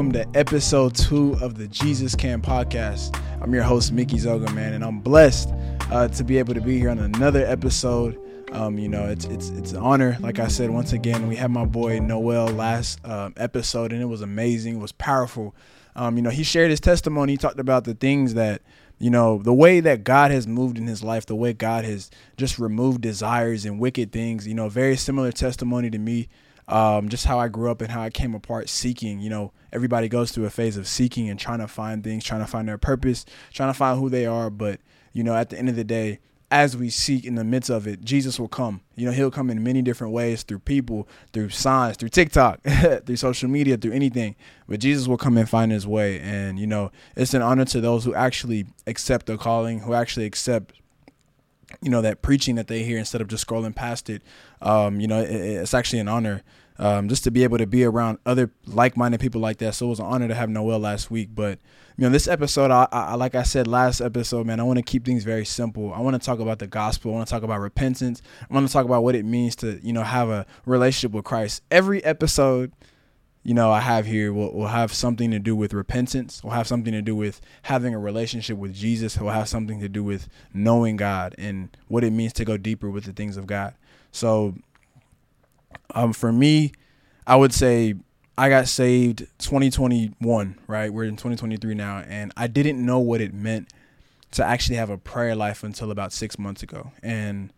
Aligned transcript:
welcome 0.00 0.12
to 0.14 0.38
episode 0.38 0.94
two 0.94 1.36
of 1.42 1.58
the 1.58 1.68
Jesus 1.68 2.14
Can 2.14 2.40
podcast. 2.40 3.14
I'm 3.42 3.52
your 3.52 3.64
host, 3.64 3.92
Mickey 3.92 4.16
Zoga, 4.16 4.50
man, 4.52 4.72
and 4.72 4.82
I'm 4.82 4.98
blessed 4.98 5.50
uh, 5.90 6.08
to 6.08 6.24
be 6.24 6.38
able 6.38 6.54
to 6.54 6.60
be 6.62 6.78
here 6.78 6.88
on 6.88 6.98
another 7.00 7.44
episode. 7.44 8.18
Um, 8.52 8.78
you 8.78 8.88
know, 8.88 9.04
it's 9.04 9.26
it's 9.26 9.50
it's 9.50 9.72
an 9.72 9.80
honor. 9.80 10.16
Like 10.20 10.38
I 10.38 10.48
said, 10.48 10.70
once 10.70 10.94
again, 10.94 11.28
we 11.28 11.36
had 11.36 11.50
my 11.50 11.66
boy 11.66 11.98
Noel 11.98 12.46
last 12.46 12.98
uh, 13.04 13.28
episode, 13.36 13.92
and 13.92 14.00
it 14.00 14.06
was 14.06 14.22
amazing. 14.22 14.76
It 14.76 14.80
was 14.80 14.92
powerful. 14.92 15.54
Um, 15.94 16.16
you 16.16 16.22
know, 16.22 16.30
he 16.30 16.44
shared 16.44 16.70
his 16.70 16.80
testimony. 16.80 17.34
He 17.34 17.36
talked 17.36 17.60
about 17.60 17.84
the 17.84 17.92
things 17.92 18.32
that 18.32 18.62
you 18.98 19.10
know, 19.10 19.42
the 19.42 19.52
way 19.52 19.80
that 19.80 20.02
God 20.02 20.30
has 20.30 20.46
moved 20.46 20.78
in 20.78 20.86
his 20.86 21.02
life, 21.04 21.26
the 21.26 21.36
way 21.36 21.52
God 21.52 21.84
has 21.84 22.10
just 22.38 22.58
removed 22.58 23.02
desires 23.02 23.66
and 23.66 23.78
wicked 23.78 24.12
things. 24.12 24.46
You 24.48 24.54
know, 24.54 24.70
very 24.70 24.96
similar 24.96 25.30
testimony 25.30 25.90
to 25.90 25.98
me 25.98 26.30
um, 26.70 27.08
just 27.08 27.26
how 27.26 27.38
I 27.38 27.48
grew 27.48 27.70
up 27.70 27.80
and 27.80 27.90
how 27.90 28.02
I 28.02 28.10
came 28.10 28.34
apart 28.34 28.68
seeking. 28.68 29.20
You 29.20 29.30
know, 29.30 29.52
everybody 29.72 30.08
goes 30.08 30.30
through 30.30 30.46
a 30.46 30.50
phase 30.50 30.76
of 30.76 30.86
seeking 30.86 31.28
and 31.28 31.38
trying 31.38 31.58
to 31.58 31.68
find 31.68 32.02
things, 32.02 32.24
trying 32.24 32.40
to 32.40 32.46
find 32.46 32.68
their 32.68 32.78
purpose, 32.78 33.24
trying 33.52 33.70
to 33.70 33.78
find 33.78 33.98
who 33.98 34.08
they 34.08 34.26
are. 34.26 34.50
But, 34.50 34.80
you 35.12 35.24
know, 35.24 35.34
at 35.34 35.50
the 35.50 35.58
end 35.58 35.68
of 35.68 35.76
the 35.76 35.84
day, 35.84 36.20
as 36.50 36.76
we 36.76 36.90
seek 36.90 37.24
in 37.24 37.36
the 37.36 37.44
midst 37.44 37.70
of 37.70 37.86
it, 37.86 38.02
Jesus 38.02 38.40
will 38.40 38.48
come. 38.48 38.80
You 38.96 39.06
know, 39.06 39.12
he'll 39.12 39.30
come 39.30 39.50
in 39.50 39.62
many 39.62 39.82
different 39.82 40.12
ways 40.12 40.42
through 40.42 40.58
people, 40.60 41.08
through 41.32 41.50
signs, 41.50 41.96
through 41.96 42.08
TikTok, 42.08 42.60
through 43.06 43.16
social 43.16 43.48
media, 43.48 43.76
through 43.76 43.92
anything. 43.92 44.34
But 44.68 44.80
Jesus 44.80 45.06
will 45.06 45.16
come 45.16 45.36
and 45.36 45.48
find 45.48 45.70
his 45.70 45.86
way. 45.86 46.18
And, 46.20 46.58
you 46.58 46.66
know, 46.66 46.90
it's 47.14 47.34
an 47.34 47.42
honor 47.42 47.64
to 47.66 47.80
those 47.80 48.04
who 48.04 48.14
actually 48.14 48.66
accept 48.86 49.26
the 49.26 49.38
calling, 49.38 49.80
who 49.80 49.94
actually 49.94 50.26
accept 50.26 50.74
you 51.82 51.90
know 51.90 52.02
that 52.02 52.22
preaching 52.22 52.56
that 52.56 52.68
they 52.68 52.82
hear 52.82 52.98
instead 52.98 53.20
of 53.20 53.28
just 53.28 53.46
scrolling 53.46 53.74
past 53.74 54.10
it 54.10 54.22
um, 54.62 55.00
you 55.00 55.06
know 55.06 55.20
it, 55.20 55.30
it's 55.30 55.74
actually 55.74 55.98
an 55.98 56.08
honor 56.08 56.42
um, 56.80 57.10
just 57.10 57.24
to 57.24 57.30
be 57.30 57.44
able 57.44 57.58
to 57.58 57.66
be 57.66 57.84
around 57.84 58.18
other 58.24 58.50
like-minded 58.66 59.20
people 59.20 59.40
like 59.40 59.58
that. 59.58 59.74
So 59.74 59.86
it 59.86 59.88
was 59.90 60.00
an 60.00 60.06
honor 60.06 60.28
to 60.28 60.34
have 60.34 60.48
Noel 60.48 60.78
last 60.78 61.10
week. 61.10 61.28
But 61.34 61.58
you 61.98 62.04
know, 62.04 62.08
this 62.08 62.26
episode, 62.26 62.70
I, 62.70 62.88
I 62.90 63.14
like 63.16 63.34
I 63.34 63.42
said 63.42 63.66
last 63.66 64.00
episode, 64.00 64.46
man, 64.46 64.58
I 64.58 64.62
want 64.62 64.78
to 64.78 64.82
keep 64.82 65.04
things 65.04 65.22
very 65.22 65.44
simple. 65.44 65.92
I 65.92 66.00
want 66.00 66.20
to 66.20 66.24
talk 66.24 66.40
about 66.40 66.58
the 66.58 66.66
gospel. 66.66 67.12
I 67.12 67.16
want 67.16 67.28
to 67.28 67.30
talk 67.30 67.42
about 67.42 67.60
repentance. 67.60 68.22
I 68.50 68.54
want 68.54 68.66
to 68.66 68.72
talk 68.72 68.86
about 68.86 69.04
what 69.04 69.14
it 69.14 69.26
means 69.26 69.54
to 69.56 69.78
you 69.82 69.92
know 69.92 70.02
have 70.02 70.30
a 70.30 70.46
relationship 70.64 71.12
with 71.12 71.24
Christ. 71.24 71.62
Every 71.70 72.02
episode. 72.02 72.72
You 73.42 73.54
know, 73.54 73.72
I 73.72 73.80
have 73.80 74.04
here 74.04 74.32
will, 74.32 74.52
will 74.52 74.66
have 74.66 74.92
something 74.92 75.30
to 75.30 75.38
do 75.38 75.56
with 75.56 75.72
repentance, 75.72 76.44
will 76.44 76.50
have 76.50 76.66
something 76.66 76.92
to 76.92 77.00
do 77.00 77.16
with 77.16 77.40
having 77.62 77.94
a 77.94 77.98
relationship 77.98 78.58
with 78.58 78.74
Jesus, 78.74 79.18
will 79.18 79.30
have 79.30 79.48
something 79.48 79.80
to 79.80 79.88
do 79.88 80.04
with 80.04 80.28
knowing 80.52 80.96
God 80.96 81.34
and 81.38 81.74
what 81.88 82.04
it 82.04 82.10
means 82.10 82.34
to 82.34 82.44
go 82.44 82.56
deeper 82.56 82.90
with 82.90 83.04
the 83.04 83.12
things 83.12 83.36
of 83.36 83.46
God. 83.46 83.74
So 84.12 84.54
um, 85.94 86.12
for 86.12 86.32
me, 86.32 86.72
I 87.26 87.36
would 87.36 87.54
say 87.54 87.94
I 88.36 88.48
got 88.48 88.68
saved 88.68 89.26
2021, 89.38 90.58
right? 90.66 90.92
We're 90.92 91.04
in 91.04 91.16
2023 91.16 91.74
now, 91.74 91.98
and 92.08 92.32
I 92.36 92.46
didn't 92.46 92.84
know 92.84 92.98
what 92.98 93.20
it 93.20 93.34
meant 93.34 93.68
to 94.32 94.44
actually 94.44 94.76
have 94.76 94.90
a 94.90 94.98
prayer 94.98 95.34
life 95.34 95.62
until 95.62 95.90
about 95.90 96.12
six 96.12 96.38
months 96.38 96.62
ago. 96.62 96.92
And 97.02 97.52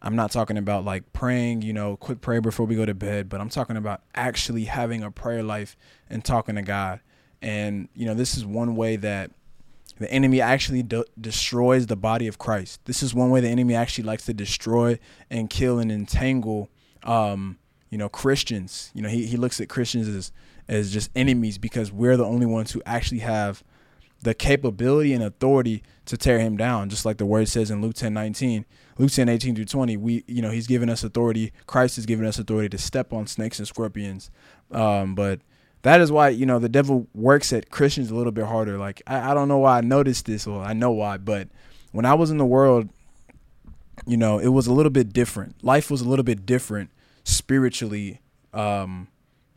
I'm 0.00 0.16
not 0.16 0.30
talking 0.30 0.56
about 0.56 0.84
like 0.84 1.12
praying, 1.12 1.62
you 1.62 1.72
know, 1.72 1.96
quick 1.96 2.20
prayer 2.20 2.40
before 2.40 2.66
we 2.66 2.76
go 2.76 2.86
to 2.86 2.94
bed, 2.94 3.28
but 3.28 3.40
I'm 3.40 3.48
talking 3.48 3.76
about 3.76 4.02
actually 4.14 4.64
having 4.64 5.02
a 5.02 5.10
prayer 5.10 5.42
life 5.42 5.76
and 6.08 6.24
talking 6.24 6.54
to 6.54 6.62
God. 6.62 7.00
And, 7.42 7.88
you 7.94 8.06
know, 8.06 8.14
this 8.14 8.36
is 8.36 8.44
one 8.44 8.76
way 8.76 8.96
that 8.96 9.30
the 9.98 10.10
enemy 10.10 10.40
actually 10.40 10.82
de- 10.82 11.04
destroys 11.20 11.86
the 11.86 11.96
body 11.96 12.28
of 12.28 12.38
Christ. 12.38 12.80
This 12.84 13.02
is 13.02 13.14
one 13.14 13.30
way 13.30 13.40
the 13.40 13.48
enemy 13.48 13.74
actually 13.74 14.04
likes 14.04 14.26
to 14.26 14.34
destroy 14.34 14.98
and 15.30 15.50
kill 15.50 15.78
and 15.78 15.90
entangle 15.90 16.70
um, 17.02 17.58
you 17.90 17.98
know, 17.98 18.08
Christians. 18.08 18.90
You 18.94 19.02
know, 19.02 19.08
he, 19.08 19.26
he 19.26 19.36
looks 19.36 19.60
at 19.60 19.68
Christians 19.68 20.08
as 20.08 20.32
as 20.68 20.92
just 20.92 21.10
enemies 21.16 21.56
because 21.56 21.90
we're 21.90 22.18
the 22.18 22.26
only 22.26 22.44
ones 22.44 22.72
who 22.72 22.82
actually 22.84 23.20
have 23.20 23.64
the 24.22 24.34
capability 24.34 25.12
and 25.12 25.22
authority 25.22 25.82
to 26.06 26.16
tear 26.16 26.38
him 26.38 26.56
down, 26.56 26.88
just 26.88 27.04
like 27.04 27.18
the 27.18 27.26
word 27.26 27.48
says 27.48 27.70
in 27.70 27.80
Luke 27.80 27.94
10 27.94 28.12
19. 28.12 28.64
Luke 28.98 29.10
10 29.10 29.28
18 29.28 29.54
through 29.54 29.64
20, 29.64 29.96
we, 29.96 30.24
you 30.26 30.42
know, 30.42 30.50
he's 30.50 30.66
given 30.66 30.90
us 30.90 31.04
authority. 31.04 31.52
Christ 31.66 31.96
has 31.96 32.06
given 32.06 32.26
us 32.26 32.38
authority 32.38 32.68
to 32.70 32.78
step 32.78 33.12
on 33.12 33.26
snakes 33.26 33.58
and 33.58 33.68
scorpions. 33.68 34.30
Um, 34.72 35.14
but 35.14 35.40
that 35.82 36.00
is 36.00 36.10
why, 36.10 36.30
you 36.30 36.46
know, 36.46 36.58
the 36.58 36.68
devil 36.68 37.06
works 37.14 37.52
at 37.52 37.70
Christians 37.70 38.10
a 38.10 38.14
little 38.14 38.32
bit 38.32 38.46
harder. 38.46 38.76
Like, 38.76 39.02
I, 39.06 39.30
I 39.30 39.34
don't 39.34 39.48
know 39.48 39.58
why 39.58 39.78
I 39.78 39.80
noticed 39.82 40.26
this, 40.26 40.46
or 40.46 40.62
I 40.62 40.72
know 40.72 40.90
why, 40.90 41.16
but 41.16 41.48
when 41.92 42.04
I 42.04 42.14
was 42.14 42.30
in 42.30 42.38
the 42.38 42.46
world, 42.46 42.88
you 44.06 44.16
know, 44.16 44.38
it 44.38 44.48
was 44.48 44.66
a 44.66 44.72
little 44.72 44.90
bit 44.90 45.12
different. 45.12 45.62
Life 45.62 45.90
was 45.90 46.00
a 46.00 46.08
little 46.08 46.24
bit 46.24 46.44
different 46.44 46.90
spiritually 47.24 48.20
um, 48.52 49.08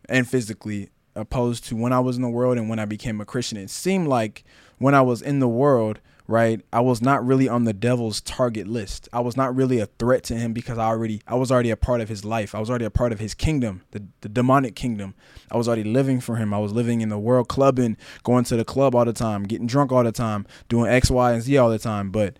and 0.07 0.28
physically 0.28 0.89
opposed 1.16 1.66
to 1.66 1.75
when 1.75 1.94
I 1.94 1.99
was 1.99 2.16
in 2.16 2.22
the 2.22 2.29
world 2.29 2.57
and 2.57 2.69
when 2.69 2.79
I 2.79 2.85
became 2.85 3.22
a 3.22 3.25
Christian. 3.25 3.57
It 3.57 3.69
seemed 3.69 4.07
like 4.07 4.44
when 4.77 4.95
I 4.95 5.01
was 5.01 5.22
in 5.22 5.39
the 5.39 5.47
world, 5.47 5.99
right, 6.27 6.61
I 6.72 6.79
was 6.79 7.01
not 7.01 7.25
really 7.25 7.47
on 7.47 7.66
the 7.66 7.73
devil's 7.73 8.22
target 8.22 8.67
list. 8.67 9.09
I 9.11 9.19
was 9.19 9.35
not 9.35 9.55
really 9.55 9.79
a 9.79 9.85
threat 9.85 10.23
to 10.25 10.35
him 10.35 10.53
because 10.53 10.77
I 10.77 10.85
already 10.85 11.22
I 11.27 11.35
was 11.35 11.51
already 11.51 11.69
a 11.69 11.77
part 11.77 12.01
of 12.01 12.09
his 12.09 12.23
life. 12.25 12.55
I 12.55 12.59
was 12.59 12.69
already 12.69 12.85
a 12.85 12.89
part 12.91 13.11
of 13.11 13.19
his 13.19 13.33
kingdom, 13.33 13.83
the, 13.91 14.03
the 14.22 14.29
demonic 14.29 14.75
kingdom. 14.75 15.13
I 15.51 15.57
was 15.57 15.67
already 15.67 15.83
living 15.83 16.22
for 16.22 16.38
him. 16.38 16.53
I 16.53 16.59
was 16.59 16.72
living 16.72 17.01
in 17.01 17.09
the 17.09 17.19
world 17.19 17.47
clubbing, 17.47 17.97
going 18.23 18.45
to 18.45 18.55
the 18.55 18.66
club 18.66 18.95
all 18.95 19.05
the 19.05 19.13
time, 19.13 19.43
getting 19.43 19.67
drunk 19.67 19.91
all 19.91 20.03
the 20.03 20.11
time, 20.11 20.45
doing 20.69 20.89
X, 20.89 21.11
Y, 21.11 21.33
and 21.33 21.41
Z 21.41 21.57
all 21.57 21.69
the 21.69 21.79
time. 21.79 22.11
But 22.11 22.38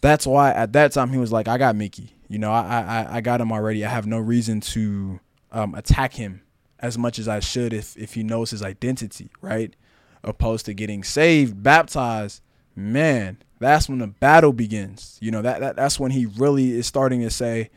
that's 0.00 0.26
why 0.26 0.52
at 0.52 0.72
that 0.74 0.92
time 0.92 1.10
he 1.10 1.18
was 1.18 1.32
like, 1.32 1.48
I 1.48 1.58
got 1.58 1.76
Mickey. 1.76 2.14
You 2.28 2.38
know, 2.38 2.52
I 2.52 2.80
I, 2.80 3.16
I 3.16 3.20
got 3.20 3.40
him 3.40 3.50
already. 3.50 3.84
I 3.84 3.88
have 3.90 4.06
no 4.06 4.18
reason 4.18 4.60
to 4.60 5.20
um, 5.50 5.74
attack 5.74 6.14
him 6.14 6.42
as 6.80 6.98
much 6.98 7.18
as 7.18 7.28
I 7.28 7.40
should 7.40 7.72
if 7.72 7.96
if 7.96 8.14
he 8.14 8.22
knows 8.22 8.50
his 8.50 8.62
identity, 8.62 9.30
right? 9.40 9.74
Opposed 10.24 10.66
to 10.66 10.74
getting 10.74 11.04
saved, 11.04 11.62
baptized, 11.62 12.42
man, 12.74 13.38
that's 13.58 13.88
when 13.88 13.98
the 13.98 14.06
battle 14.06 14.52
begins. 14.52 15.18
You 15.20 15.30
know, 15.30 15.42
that, 15.42 15.60
that 15.60 15.76
that's 15.76 16.00
when 16.00 16.10
he 16.10 16.26
really 16.26 16.72
is 16.72 16.86
starting 16.86 17.20
to 17.20 17.30
say, 17.30 17.70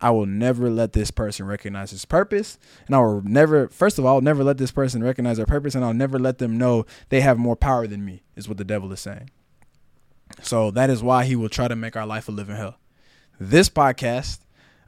I 0.00 0.10
will 0.10 0.26
never 0.26 0.70
let 0.70 0.92
this 0.92 1.10
person 1.10 1.46
recognize 1.46 1.90
his 1.90 2.04
purpose. 2.04 2.58
And 2.86 2.94
I 2.94 3.00
will 3.00 3.22
never, 3.22 3.68
first 3.68 3.98
of 3.98 4.04
all, 4.04 4.16
I'll 4.16 4.20
never 4.20 4.44
let 4.44 4.58
this 4.58 4.70
person 4.70 5.02
recognize 5.02 5.38
their 5.38 5.46
purpose. 5.46 5.74
And 5.74 5.84
I'll 5.84 5.94
never 5.94 6.18
let 6.18 6.38
them 6.38 6.56
know 6.56 6.86
they 7.08 7.20
have 7.20 7.38
more 7.38 7.56
power 7.56 7.86
than 7.86 8.04
me, 8.04 8.22
is 8.36 8.48
what 8.48 8.58
the 8.58 8.64
devil 8.64 8.92
is 8.92 9.00
saying. 9.00 9.30
So 10.42 10.70
that 10.72 10.90
is 10.90 11.02
why 11.02 11.24
he 11.24 11.34
will 11.34 11.48
try 11.48 11.68
to 11.68 11.76
make 11.76 11.96
our 11.96 12.06
life 12.06 12.28
a 12.28 12.32
living 12.32 12.56
hell. 12.56 12.76
This 13.40 13.68
podcast 13.68 14.40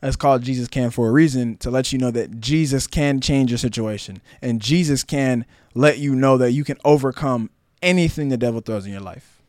is 0.02 0.16
called 0.16 0.42
Jesus 0.42 0.68
Can 0.68 0.90
for 0.90 1.08
a 1.08 1.12
reason 1.12 1.56
to 1.58 1.70
let 1.70 1.92
you 1.92 1.98
know 1.98 2.10
that 2.10 2.40
Jesus 2.40 2.86
can 2.86 3.20
change 3.20 3.50
your 3.50 3.58
situation 3.58 4.20
and 4.40 4.60
Jesus 4.60 5.04
can 5.04 5.44
let 5.74 5.98
you 5.98 6.14
know 6.14 6.38
that 6.38 6.52
you 6.52 6.64
can 6.64 6.78
overcome 6.84 7.50
anything 7.82 8.28
the 8.28 8.36
devil 8.36 8.60
throws 8.60 8.86
in 8.86 8.92
your 8.92 9.00
life. 9.00 9.42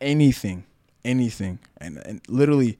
Anything, 0.00 0.64
anything. 1.04 1.58
And, 1.78 1.98
and 1.98 2.20
literally 2.28 2.78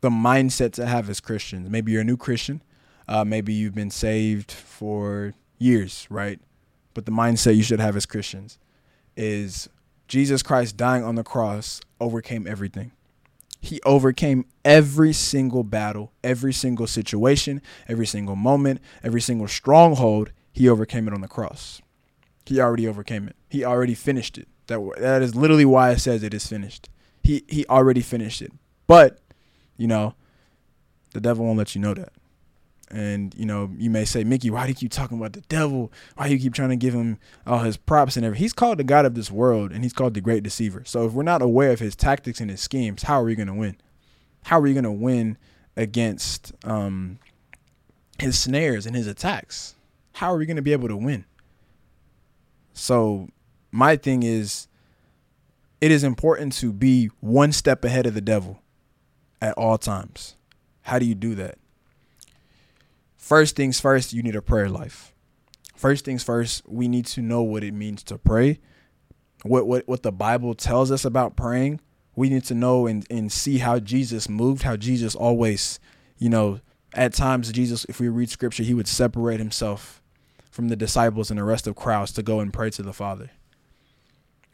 the 0.00 0.10
mindset 0.10 0.72
to 0.74 0.86
have 0.86 1.10
as 1.10 1.20
Christians. 1.20 1.68
Maybe 1.68 1.92
you're 1.92 2.02
a 2.02 2.04
new 2.04 2.16
Christian. 2.16 2.62
Uh, 3.08 3.24
maybe 3.24 3.52
you've 3.52 3.74
been 3.74 3.90
saved 3.90 4.52
for 4.52 5.34
years, 5.58 6.06
right? 6.10 6.38
But 6.94 7.06
the 7.06 7.12
mindset 7.12 7.56
you 7.56 7.62
should 7.62 7.80
have 7.80 7.96
as 7.96 8.06
Christians 8.06 8.58
is 9.16 9.68
Jesus 10.08 10.42
Christ 10.42 10.76
dying 10.76 11.04
on 11.04 11.16
the 11.16 11.24
cross 11.24 11.80
overcame 12.00 12.46
everything. 12.46 12.92
He 13.60 13.80
overcame 13.84 14.46
every 14.64 15.12
single 15.12 15.64
battle, 15.64 16.12
every 16.24 16.52
single 16.52 16.86
situation, 16.86 17.60
every 17.88 18.06
single 18.06 18.36
moment, 18.36 18.80
every 19.02 19.20
single 19.20 19.48
stronghold. 19.48 20.32
He 20.52 20.68
overcame 20.68 21.06
it 21.06 21.14
on 21.14 21.20
the 21.20 21.28
cross. 21.28 21.80
He 22.46 22.60
already 22.60 22.88
overcame 22.88 23.28
it. 23.28 23.36
He 23.48 23.64
already 23.64 23.94
finished 23.94 24.38
it. 24.38 24.48
That 24.66 24.80
that 24.98 25.22
is 25.22 25.34
literally 25.34 25.64
why 25.64 25.90
it 25.90 26.00
says 26.00 26.22
it 26.22 26.34
is 26.34 26.46
finished. 26.46 26.88
He 27.22 27.44
he 27.48 27.66
already 27.66 28.00
finished 28.00 28.40
it. 28.40 28.52
But, 28.86 29.20
you 29.76 29.86
know, 29.86 30.14
the 31.12 31.20
devil 31.20 31.44
won't 31.44 31.58
let 31.58 31.74
you 31.74 31.80
know 31.80 31.94
that. 31.94 32.12
And 32.90 33.34
you 33.36 33.46
know, 33.46 33.70
you 33.76 33.88
may 33.88 34.04
say, 34.04 34.24
Mickey, 34.24 34.50
why 34.50 34.64
do 34.64 34.70
you 34.70 34.74
keep 34.74 34.90
talking 34.90 35.16
about 35.16 35.32
the 35.32 35.42
devil? 35.42 35.92
Why 36.16 36.26
do 36.26 36.34
you 36.34 36.40
keep 36.40 36.54
trying 36.54 36.70
to 36.70 36.76
give 36.76 36.92
him 36.92 37.18
all 37.46 37.60
his 37.60 37.76
props 37.76 38.16
and 38.16 38.26
everything? 38.26 38.42
He's 38.42 38.52
called 38.52 38.78
the 38.78 38.84
God 38.84 39.06
of 39.06 39.14
this 39.14 39.30
world, 39.30 39.70
and 39.70 39.84
he's 39.84 39.92
called 39.92 40.14
the 40.14 40.20
great 40.20 40.42
deceiver. 40.42 40.82
So 40.84 41.06
if 41.06 41.12
we're 41.12 41.22
not 41.22 41.40
aware 41.40 41.70
of 41.70 41.78
his 41.78 41.94
tactics 41.94 42.40
and 42.40 42.50
his 42.50 42.60
schemes, 42.60 43.04
how 43.04 43.20
are 43.20 43.24
we 43.24 43.36
going 43.36 43.46
to 43.46 43.54
win? 43.54 43.76
How 44.44 44.58
are 44.58 44.62
we 44.62 44.72
going 44.72 44.84
to 44.84 44.90
win 44.90 45.38
against 45.76 46.52
um, 46.64 47.18
his 48.18 48.38
snares 48.38 48.86
and 48.86 48.96
his 48.96 49.06
attacks? 49.06 49.76
How 50.14 50.32
are 50.32 50.36
we 50.36 50.46
going 50.46 50.56
to 50.56 50.62
be 50.62 50.72
able 50.72 50.88
to 50.88 50.96
win? 50.96 51.24
So 52.72 53.28
my 53.70 53.96
thing 53.96 54.22
is, 54.22 54.66
it 55.80 55.90
is 55.90 56.02
important 56.02 56.52
to 56.54 56.72
be 56.72 57.10
one 57.20 57.52
step 57.52 57.84
ahead 57.84 58.06
of 58.06 58.14
the 58.14 58.20
devil 58.20 58.60
at 59.40 59.54
all 59.54 59.78
times. 59.78 60.36
How 60.82 60.98
do 60.98 61.06
you 61.06 61.14
do 61.14 61.34
that? 61.36 61.59
First 63.20 63.54
things 63.54 63.78
first, 63.78 64.12
you 64.12 64.22
need 64.22 64.34
a 64.34 64.42
prayer 64.42 64.68
life. 64.68 65.14
First 65.76 66.04
things 66.04 66.24
first, 66.24 66.62
we 66.66 66.88
need 66.88 67.06
to 67.06 67.22
know 67.22 67.42
what 67.42 67.62
it 67.62 67.72
means 67.72 68.02
to 68.04 68.18
pray. 68.18 68.58
What 69.44 69.66
what 69.66 69.86
what 69.86 70.02
the 70.02 70.12
Bible 70.12 70.54
tells 70.54 70.90
us 70.90 71.04
about 71.04 71.36
praying. 71.36 71.80
We 72.16 72.28
need 72.28 72.44
to 72.44 72.54
know 72.54 72.86
and, 72.86 73.06
and 73.08 73.30
see 73.30 73.58
how 73.58 73.78
Jesus 73.78 74.28
moved, 74.28 74.62
how 74.62 74.76
Jesus 74.76 75.14
always, 75.14 75.78
you 76.18 76.28
know, 76.28 76.60
at 76.92 77.14
times 77.14 77.52
Jesus, 77.52 77.86
if 77.88 78.00
we 78.00 78.08
read 78.08 78.28
scripture, 78.28 78.64
he 78.64 78.74
would 78.74 78.88
separate 78.88 79.38
himself 79.38 80.02
from 80.50 80.68
the 80.68 80.76
disciples 80.76 81.30
and 81.30 81.38
the 81.38 81.44
rest 81.44 81.66
of 81.66 81.76
crowds 81.76 82.12
to 82.12 82.22
go 82.22 82.40
and 82.40 82.52
pray 82.52 82.68
to 82.70 82.82
the 82.82 82.92
Father. 82.92 83.30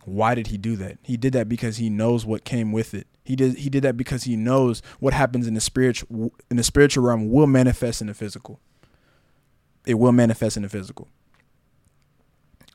Why 0.05 0.35
did 0.35 0.49
he 0.49 0.59
do 0.59 0.77
that? 0.77 0.99
He 1.03 1.17
did 1.17 1.33
that 1.33 1.49
because 1.49 1.79
he 1.79 1.91
knows 1.91 2.25
what 2.25 2.45
came 2.45 2.71
with 2.71 2.95
it. 2.95 3.09
He 3.27 3.35
did 3.35 3.57
he 3.59 3.69
did 3.69 3.83
that 3.83 3.97
because 3.97 4.23
he 4.23 4.37
knows 4.37 4.83
what 5.01 5.13
happens 5.13 5.49
in 5.49 5.55
the 5.55 5.61
spiritual 5.61 6.33
in 6.49 6.57
the 6.57 6.63
spiritual 6.63 7.05
realm 7.05 7.29
will 7.29 7.49
manifest 7.49 8.01
in 8.01 8.07
the 8.07 8.15
physical. 8.15 8.61
It 9.85 9.95
will 9.95 10.13
manifest 10.13 10.57
in 10.57 10.63
the 10.63 10.69
physical. 10.69 11.09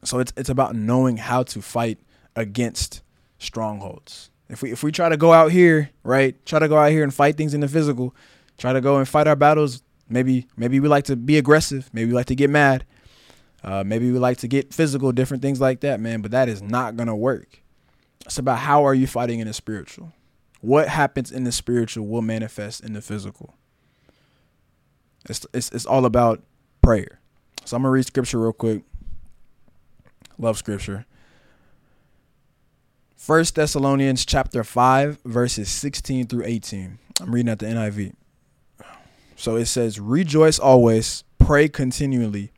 So 0.04 0.20
it's 0.20 0.34
it's 0.36 0.50
about 0.50 0.76
knowing 0.76 1.18
how 1.18 1.44
to 1.44 1.62
fight 1.62 2.00
against 2.36 3.02
strongholds. 3.40 4.30
If 4.50 4.62
we 4.62 4.74
if 4.74 4.84
we 4.84 4.92
try 4.92 5.08
to 5.08 5.16
go 5.16 5.32
out 5.32 5.52
here, 5.54 5.92
right? 6.04 6.46
Try 6.46 6.60
to 6.60 6.68
go 6.68 6.78
out 6.78 6.92
here 6.92 7.04
and 7.04 7.14
fight 7.14 7.38
things 7.38 7.54
in 7.54 7.62
the 7.62 7.70
physical, 7.70 8.14
try 8.58 8.74
to 8.74 8.82
go 8.82 8.98
and 8.98 9.08
fight 9.08 9.28
our 9.28 9.38
battles. 9.38 9.84
Maybe 10.10 10.48
maybe 10.58 10.82
we 10.82 10.90
like 10.90 11.06
to 11.06 11.16
be 11.16 11.38
aggressive. 11.38 11.90
Maybe 11.94 12.10
we 12.10 12.14
like 12.14 12.26
to 12.26 12.36
get 12.36 12.50
mad. 12.50 12.86
Uh, 13.64 13.84
maybe 13.86 14.12
we 14.12 14.20
like 14.20 14.38
to 14.40 14.50
get 14.50 14.74
physical, 14.74 15.14
different 15.14 15.42
things 15.42 15.62
like 15.62 15.80
that, 15.80 16.02
man. 16.02 16.22
But 16.22 16.32
that 16.32 16.50
is 16.50 16.62
not 16.62 16.98
gonna 16.98 17.16
work. 17.16 17.62
It's 18.26 18.38
about 18.38 18.60
how 18.60 18.84
are 18.84 18.94
you 18.94 19.08
fighting 19.08 19.40
in 19.40 19.48
the 19.48 19.54
spiritual. 19.54 20.12
What 20.62 20.88
happens 20.88 21.32
in 21.32 21.44
the 21.44 21.52
spiritual 21.52 22.08
will 22.08 22.22
manifest 22.22 22.82
in 22.82 22.94
the 22.94 23.02
physical. 23.02 23.56
It's 25.28 25.46
it's, 25.54 25.72
it's 25.72 25.86
all 25.86 26.06
about 26.06 26.44
prayer. 26.82 27.20
So 27.66 27.76
I'm 27.76 27.84
gonna 27.84 27.92
read 27.92 28.06
scripture 28.06 28.40
real 28.40 28.54
quick. 28.54 28.84
Love 30.38 30.58
scripture. 30.58 31.06
First 33.16 33.56
Thessalonians 33.56 34.26
chapter 34.26 34.64
5 34.64 35.20
verses 35.26 35.70
16 35.70 36.28
through 36.28 36.46
18. 36.46 36.98
I'm 37.20 37.34
reading 37.34 37.52
at 37.52 37.60
the 37.60 37.68
NIV. 37.68 38.14
So 39.36 39.56
it 39.56 39.66
says, 39.66 40.00
"Rejoice 40.00 40.60
always, 40.60 41.24
pray 41.40 41.68
continually, 41.68 42.52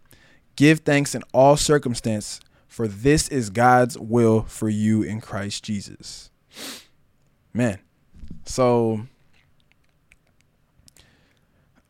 give 0.58 0.82
thanks 0.82 1.16
in 1.16 1.24
all 1.34 1.56
circumstance, 1.56 2.42
for 2.68 2.88
this 2.88 3.30
is 3.30 3.50
God's 3.50 3.98
will 3.98 4.44
for 4.44 4.68
you 4.68 5.02
in 5.02 5.22
Christ 5.22 5.64
Jesus." 5.64 6.30
Man. 7.54 7.80
So 8.46 9.08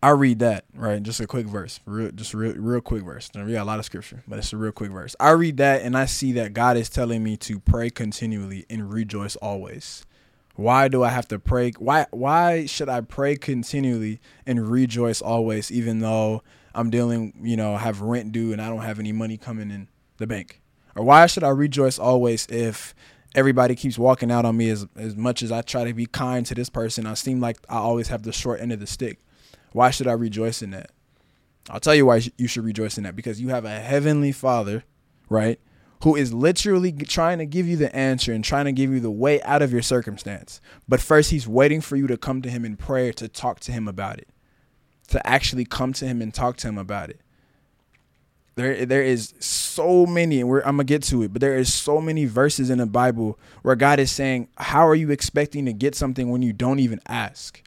I 0.03 0.09
read 0.09 0.39
that 0.39 0.65
right, 0.75 1.01
just 1.01 1.21
a 1.21 1.27
quick 1.27 1.45
verse, 1.45 1.79
real, 1.85 2.11
just 2.11 2.33
real, 2.33 2.53
real 2.55 2.81
quick 2.81 3.03
verse. 3.03 3.29
I 3.35 3.39
read 3.39 3.55
a 3.55 3.63
lot 3.63 3.79
of 3.79 3.85
scripture, 3.85 4.21
but 4.27 4.37
it's 4.37 4.51
a 4.51 4.57
real 4.57 4.73
quick 4.73 4.91
verse. 4.91 5.15
I 5.17 5.29
read 5.29 5.55
that 5.57 5.81
and 5.81 5.95
I 5.95 6.05
see 6.05 6.33
that 6.33 6.53
God 6.53 6.75
is 6.75 6.89
telling 6.89 7.23
me 7.23 7.37
to 7.37 7.57
pray 7.59 7.89
continually 7.89 8.65
and 8.69 8.91
rejoice 8.91 9.37
always. 9.37 10.05
Why 10.55 10.89
do 10.89 11.03
I 11.03 11.09
have 11.09 11.27
to 11.29 11.39
pray? 11.39 11.71
Why 11.79 12.05
why 12.11 12.65
should 12.65 12.89
I 12.89 12.99
pray 12.99 13.37
continually 13.37 14.19
and 14.45 14.67
rejoice 14.69 15.21
always, 15.21 15.71
even 15.71 15.99
though 15.99 16.43
I'm 16.75 16.89
dealing, 16.89 17.33
you 17.41 17.55
know, 17.55 17.77
have 17.77 18.01
rent 18.01 18.33
due 18.33 18.51
and 18.51 18.61
I 18.61 18.67
don't 18.67 18.81
have 18.81 18.99
any 18.99 19.13
money 19.13 19.37
coming 19.37 19.71
in 19.71 19.87
the 20.17 20.27
bank? 20.27 20.61
Or 20.95 21.03
why 21.03 21.25
should 21.27 21.45
I 21.45 21.49
rejoice 21.49 21.97
always 21.97 22.45
if 22.47 22.93
everybody 23.35 23.75
keeps 23.75 23.97
walking 23.97 24.31
out 24.31 24.45
on 24.45 24.57
me 24.57 24.69
as 24.69 24.85
as 24.95 25.15
much 25.15 25.43
as 25.43 25.51
I 25.51 25.61
try 25.61 25.83
to 25.83 25.93
be 25.93 26.05
kind 26.05 26.45
to 26.45 26.55
this 26.55 26.69
person? 26.69 27.05
I 27.05 27.13
seem 27.13 27.39
like 27.39 27.57
I 27.69 27.77
always 27.77 28.07
have 28.09 28.23
the 28.23 28.31
short 28.31 28.61
end 28.61 28.71
of 28.71 28.79
the 28.79 28.87
stick. 28.87 29.19
Why 29.71 29.89
should 29.89 30.07
I 30.07 30.13
rejoice 30.13 30.61
in 30.61 30.71
that? 30.71 30.91
I'll 31.69 31.79
tell 31.79 31.95
you 31.95 32.05
why 32.05 32.21
you 32.37 32.47
should 32.47 32.65
rejoice 32.65 32.97
in 32.97 33.03
that 33.05 33.15
because 33.15 33.39
you 33.39 33.49
have 33.49 33.65
a 33.65 33.79
heavenly 33.79 34.31
Father, 34.31 34.83
right? 35.29 35.59
Who 36.03 36.15
is 36.17 36.33
literally 36.33 36.91
trying 36.91 37.37
to 37.37 37.45
give 37.45 37.67
you 37.67 37.77
the 37.77 37.95
answer 37.95 38.33
and 38.33 38.43
trying 38.43 38.65
to 38.65 38.73
give 38.73 38.91
you 38.91 38.99
the 38.99 39.09
way 39.09 39.41
out 39.43 39.61
of 39.61 39.71
your 39.71 39.81
circumstance. 39.81 40.59
But 40.87 40.99
first, 40.99 41.31
He's 41.31 41.47
waiting 41.47 41.79
for 41.79 41.95
you 41.95 42.07
to 42.07 42.17
come 42.17 42.41
to 42.41 42.49
Him 42.49 42.65
in 42.65 42.75
prayer 42.75 43.13
to 43.13 43.29
talk 43.29 43.61
to 43.61 43.71
Him 43.71 43.87
about 43.87 44.19
it, 44.19 44.27
to 45.07 45.25
actually 45.25 45.63
come 45.63 45.93
to 45.93 46.05
Him 46.05 46.21
and 46.21 46.33
talk 46.33 46.57
to 46.57 46.67
Him 46.67 46.77
about 46.77 47.09
it. 47.09 47.21
There, 48.55 48.85
there 48.85 49.01
is 49.01 49.33
so 49.39 50.05
many, 50.05 50.39
and 50.39 50.51
I'm 50.57 50.75
gonna 50.75 50.83
get 50.83 51.01
to 51.03 51.23
it, 51.23 51.33
but 51.33 51.41
there 51.41 51.57
is 51.57 51.73
so 51.73 51.99
many 51.99 52.25
verses 52.25 52.69
in 52.69 52.77
the 52.77 52.85
Bible 52.85 53.39
where 53.63 53.75
God 53.75 53.99
is 53.99 54.11
saying, 54.11 54.47
"How 54.57 54.87
are 54.87 54.93
you 54.93 55.09
expecting 55.09 55.65
to 55.65 55.73
get 55.73 55.95
something 55.95 56.29
when 56.29 56.43
you 56.43 56.53
don't 56.53 56.79
even 56.79 56.99
ask?" 57.07 57.61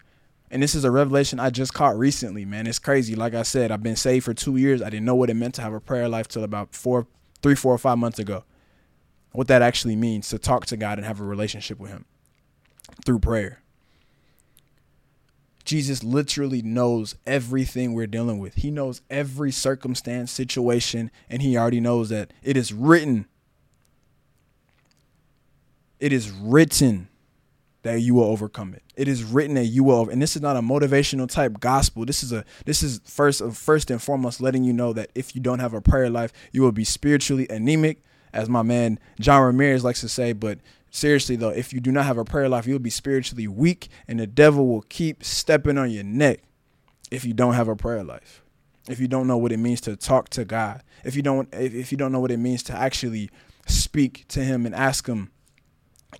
And 0.48 0.62
this 0.62 0.76
is 0.76 0.84
a 0.84 0.90
revelation 0.92 1.40
I 1.40 1.50
just 1.50 1.74
caught 1.74 1.98
recently, 1.98 2.44
man. 2.44 2.68
It's 2.68 2.78
crazy. 2.78 3.16
Like 3.16 3.34
I 3.34 3.42
said, 3.42 3.72
I've 3.72 3.82
been 3.82 3.96
saved 3.96 4.24
for 4.24 4.32
two 4.32 4.56
years. 4.56 4.80
I 4.80 4.90
didn't 4.90 5.04
know 5.04 5.16
what 5.16 5.28
it 5.28 5.34
meant 5.34 5.54
to 5.56 5.62
have 5.62 5.72
a 5.72 5.80
prayer 5.80 6.08
life 6.08 6.28
till 6.28 6.44
about 6.44 6.72
four, 6.72 7.08
three, 7.42 7.56
four, 7.56 7.74
or 7.74 7.78
five 7.78 7.98
months 7.98 8.20
ago. 8.20 8.44
What 9.32 9.48
that 9.48 9.62
actually 9.62 9.96
means 9.96 10.28
to 10.28 10.38
talk 10.38 10.66
to 10.66 10.76
God 10.76 10.98
and 10.98 11.06
have 11.06 11.20
a 11.20 11.24
relationship 11.24 11.80
with 11.80 11.90
Him 11.90 12.04
through 13.04 13.18
prayer. 13.18 13.60
Jesus 15.66 16.02
literally 16.02 16.62
knows 16.62 17.16
everything 17.26 17.92
we're 17.92 18.06
dealing 18.06 18.38
with. 18.38 18.54
He 18.54 18.70
knows 18.70 19.02
every 19.10 19.50
circumstance, 19.50 20.30
situation, 20.30 21.10
and 21.28 21.42
He 21.42 21.58
already 21.58 21.80
knows 21.80 22.08
that 22.08 22.32
it 22.42 22.56
is 22.56 22.72
written. 22.72 23.26
It 25.98 26.12
is 26.12 26.30
written 26.30 27.08
that 27.82 28.00
you 28.00 28.14
will 28.14 28.24
overcome 28.24 28.74
it. 28.74 28.82
It 28.96 29.08
is 29.08 29.22
written 29.22 29.54
that 29.54 29.66
you 29.66 29.84
will, 29.84 30.08
and 30.08 30.20
this 30.20 30.34
is 30.34 30.42
not 30.42 30.56
a 30.56 30.60
motivational 30.60 31.30
type 31.30 31.60
gospel. 31.60 32.04
This 32.04 32.22
is 32.22 32.32
a 32.32 32.44
this 32.64 32.82
is 32.82 33.00
first 33.04 33.40
uh, 33.40 33.50
first 33.50 33.90
and 33.90 34.02
foremost 34.02 34.40
letting 34.40 34.64
you 34.64 34.72
know 34.72 34.92
that 34.92 35.10
if 35.14 35.34
you 35.34 35.40
don't 35.40 35.60
have 35.60 35.74
a 35.74 35.80
prayer 35.80 36.10
life, 36.10 36.32
you 36.52 36.62
will 36.62 36.72
be 36.72 36.84
spiritually 36.84 37.46
anemic, 37.48 38.02
as 38.32 38.48
my 38.48 38.62
man 38.62 38.98
John 39.20 39.42
Ramirez 39.42 39.84
likes 39.84 40.00
to 40.00 40.08
say. 40.08 40.32
But 40.32 40.58
seriously 40.96 41.36
though, 41.36 41.50
if 41.50 41.72
you 41.72 41.80
do 41.80 41.92
not 41.92 42.06
have 42.06 42.18
a 42.18 42.24
prayer 42.24 42.48
life, 42.48 42.66
you'll 42.66 42.78
be 42.78 42.90
spiritually 42.90 43.46
weak, 43.46 43.88
and 44.08 44.18
the 44.18 44.26
devil 44.26 44.66
will 44.66 44.82
keep 44.82 45.22
stepping 45.22 45.78
on 45.78 45.90
your 45.90 46.04
neck 46.04 46.40
if 47.10 47.24
you 47.24 47.34
don't 47.34 47.54
have 47.54 47.68
a 47.68 47.76
prayer 47.76 48.02
life. 48.02 48.42
If 48.88 49.00
you 49.00 49.08
don't 49.08 49.26
know 49.26 49.36
what 49.36 49.52
it 49.52 49.58
means 49.58 49.80
to 49.82 49.96
talk 49.96 50.28
to 50.30 50.44
God, 50.44 50.82
if 51.04 51.14
you 51.14 51.22
don't 51.22 51.48
if, 51.52 51.92
you 51.92 51.98
don't 51.98 52.12
know 52.12 52.20
what 52.20 52.30
it 52.30 52.38
means 52.38 52.62
to 52.64 52.72
actually 52.72 53.30
speak 53.66 54.24
to 54.28 54.42
Him 54.42 54.64
and 54.64 54.74
ask 54.74 55.06
Him 55.06 55.30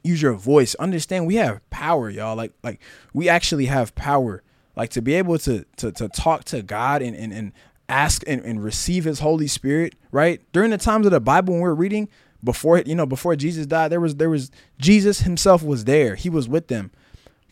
use 0.03 0.21
your 0.21 0.35
voice. 0.35 0.75
Understand 0.77 1.27
we 1.27 1.37
have 1.37 1.69
power 1.71 2.11
y'all. 2.11 2.37
Like 2.37 2.53
like 2.63 2.81
we 3.15 3.29
actually 3.29 3.67
have 3.67 3.95
power. 3.95 4.43
Like 4.75 4.91
to 4.91 5.01
be 5.01 5.15
able 5.15 5.39
to 5.39 5.65
to, 5.77 5.93
to 5.93 6.09
talk 6.09 6.45
to 6.45 6.63
god 6.63 7.03
and 7.03 7.17
and, 7.17 7.33
and 7.33 7.53
ask 7.89 8.25
and, 8.27 8.45
and 8.45 8.63
receive 8.63 9.05
his 9.05 9.21
holy 9.21 9.47
spirit 9.47 9.95
right? 10.11 10.41
During 10.53 10.71
the 10.71 10.79
times 10.79 11.07
of 11.07 11.13
the 11.13 11.21
bible 11.21 11.55
when 11.55 11.63
we're 11.63 11.75
reading 11.75 12.09
before 12.47 12.79
you 12.79 12.95
know 12.95 13.05
before 13.05 13.37
jesus 13.37 13.67
died 13.67 13.93
there 13.93 14.01
was 14.01 14.17
there 14.17 14.31
was 14.31 14.51
jesus 14.79 15.21
himself 15.21 15.63
was 15.63 15.85
there 15.85 16.15
he 16.15 16.31
was 16.31 16.49
with 16.49 16.69
them 16.69 16.91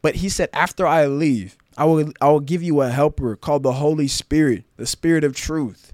but 0.01 0.17
he 0.17 0.31
said 0.31 0.49
after 0.55 0.87
i 0.87 1.05
leave 1.05 1.59
i 1.77 1.85
will 1.85 2.11
i 2.23 2.29
will 2.31 2.41
give 2.41 2.63
you 2.63 2.81
a 2.81 2.89
helper 2.89 3.37
called 3.37 3.63
the 3.63 3.75
holy 3.75 4.09
spirit 4.09 4.65
the 4.79 4.87
spirit 4.87 5.23
of 5.23 5.37
truth 5.37 5.93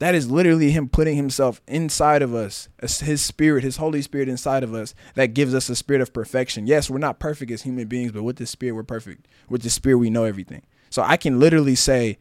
that 0.00 0.14
is 0.14 0.30
literally 0.30 0.70
him 0.70 0.88
putting 0.88 1.16
himself 1.16 1.62
inside 1.66 2.20
of 2.20 2.34
us, 2.34 2.68
his 2.80 3.22
spirit, 3.22 3.62
his 3.62 3.76
Holy 3.76 4.02
Spirit 4.02 4.28
inside 4.28 4.62
of 4.62 4.74
us 4.74 4.94
that 5.14 5.28
gives 5.28 5.54
us 5.54 5.68
a 5.68 5.76
spirit 5.76 6.02
of 6.02 6.12
perfection. 6.12 6.66
Yes, 6.66 6.90
we're 6.90 6.98
not 6.98 7.20
perfect 7.20 7.50
as 7.52 7.62
human 7.62 7.86
beings, 7.86 8.12
but 8.12 8.22
with 8.22 8.36
the 8.36 8.46
spirit, 8.46 8.74
we're 8.74 8.82
perfect. 8.82 9.26
With 9.48 9.62
the 9.62 9.70
spirit, 9.70 9.98
we 9.98 10.10
know 10.10 10.24
everything. 10.24 10.62
So 10.90 11.02
I 11.02 11.16
can 11.16 11.38
literally 11.38 11.74
say, 11.76 12.18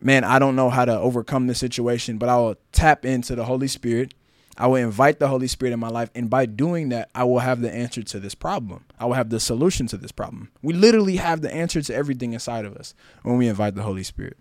man, 0.00 0.24
I 0.24 0.38
don't 0.38 0.56
know 0.56 0.70
how 0.70 0.84
to 0.84 0.98
overcome 0.98 1.46
this 1.46 1.58
situation, 1.58 2.16
but 2.16 2.28
I 2.28 2.36
will 2.36 2.56
tap 2.72 3.04
into 3.04 3.34
the 3.34 3.44
Holy 3.44 3.68
Spirit. 3.68 4.14
I 4.60 4.66
will 4.68 4.76
invite 4.76 5.18
the 5.18 5.28
Holy 5.28 5.48
Spirit 5.48 5.72
in 5.72 5.80
my 5.80 5.88
life. 5.88 6.10
And 6.14 6.30
by 6.30 6.46
doing 6.46 6.90
that, 6.90 7.10
I 7.14 7.24
will 7.24 7.40
have 7.40 7.60
the 7.60 7.72
answer 7.72 8.02
to 8.02 8.20
this 8.20 8.34
problem. 8.34 8.84
I 8.98 9.06
will 9.06 9.14
have 9.14 9.30
the 9.30 9.40
solution 9.40 9.86
to 9.88 9.96
this 9.96 10.12
problem. 10.12 10.50
We 10.62 10.74
literally 10.74 11.16
have 11.16 11.40
the 11.40 11.52
answer 11.52 11.82
to 11.82 11.94
everything 11.94 12.34
inside 12.34 12.64
of 12.64 12.76
us 12.76 12.94
when 13.22 13.38
we 13.38 13.48
invite 13.48 13.74
the 13.74 13.82
Holy 13.82 14.02
Spirit. 14.02 14.36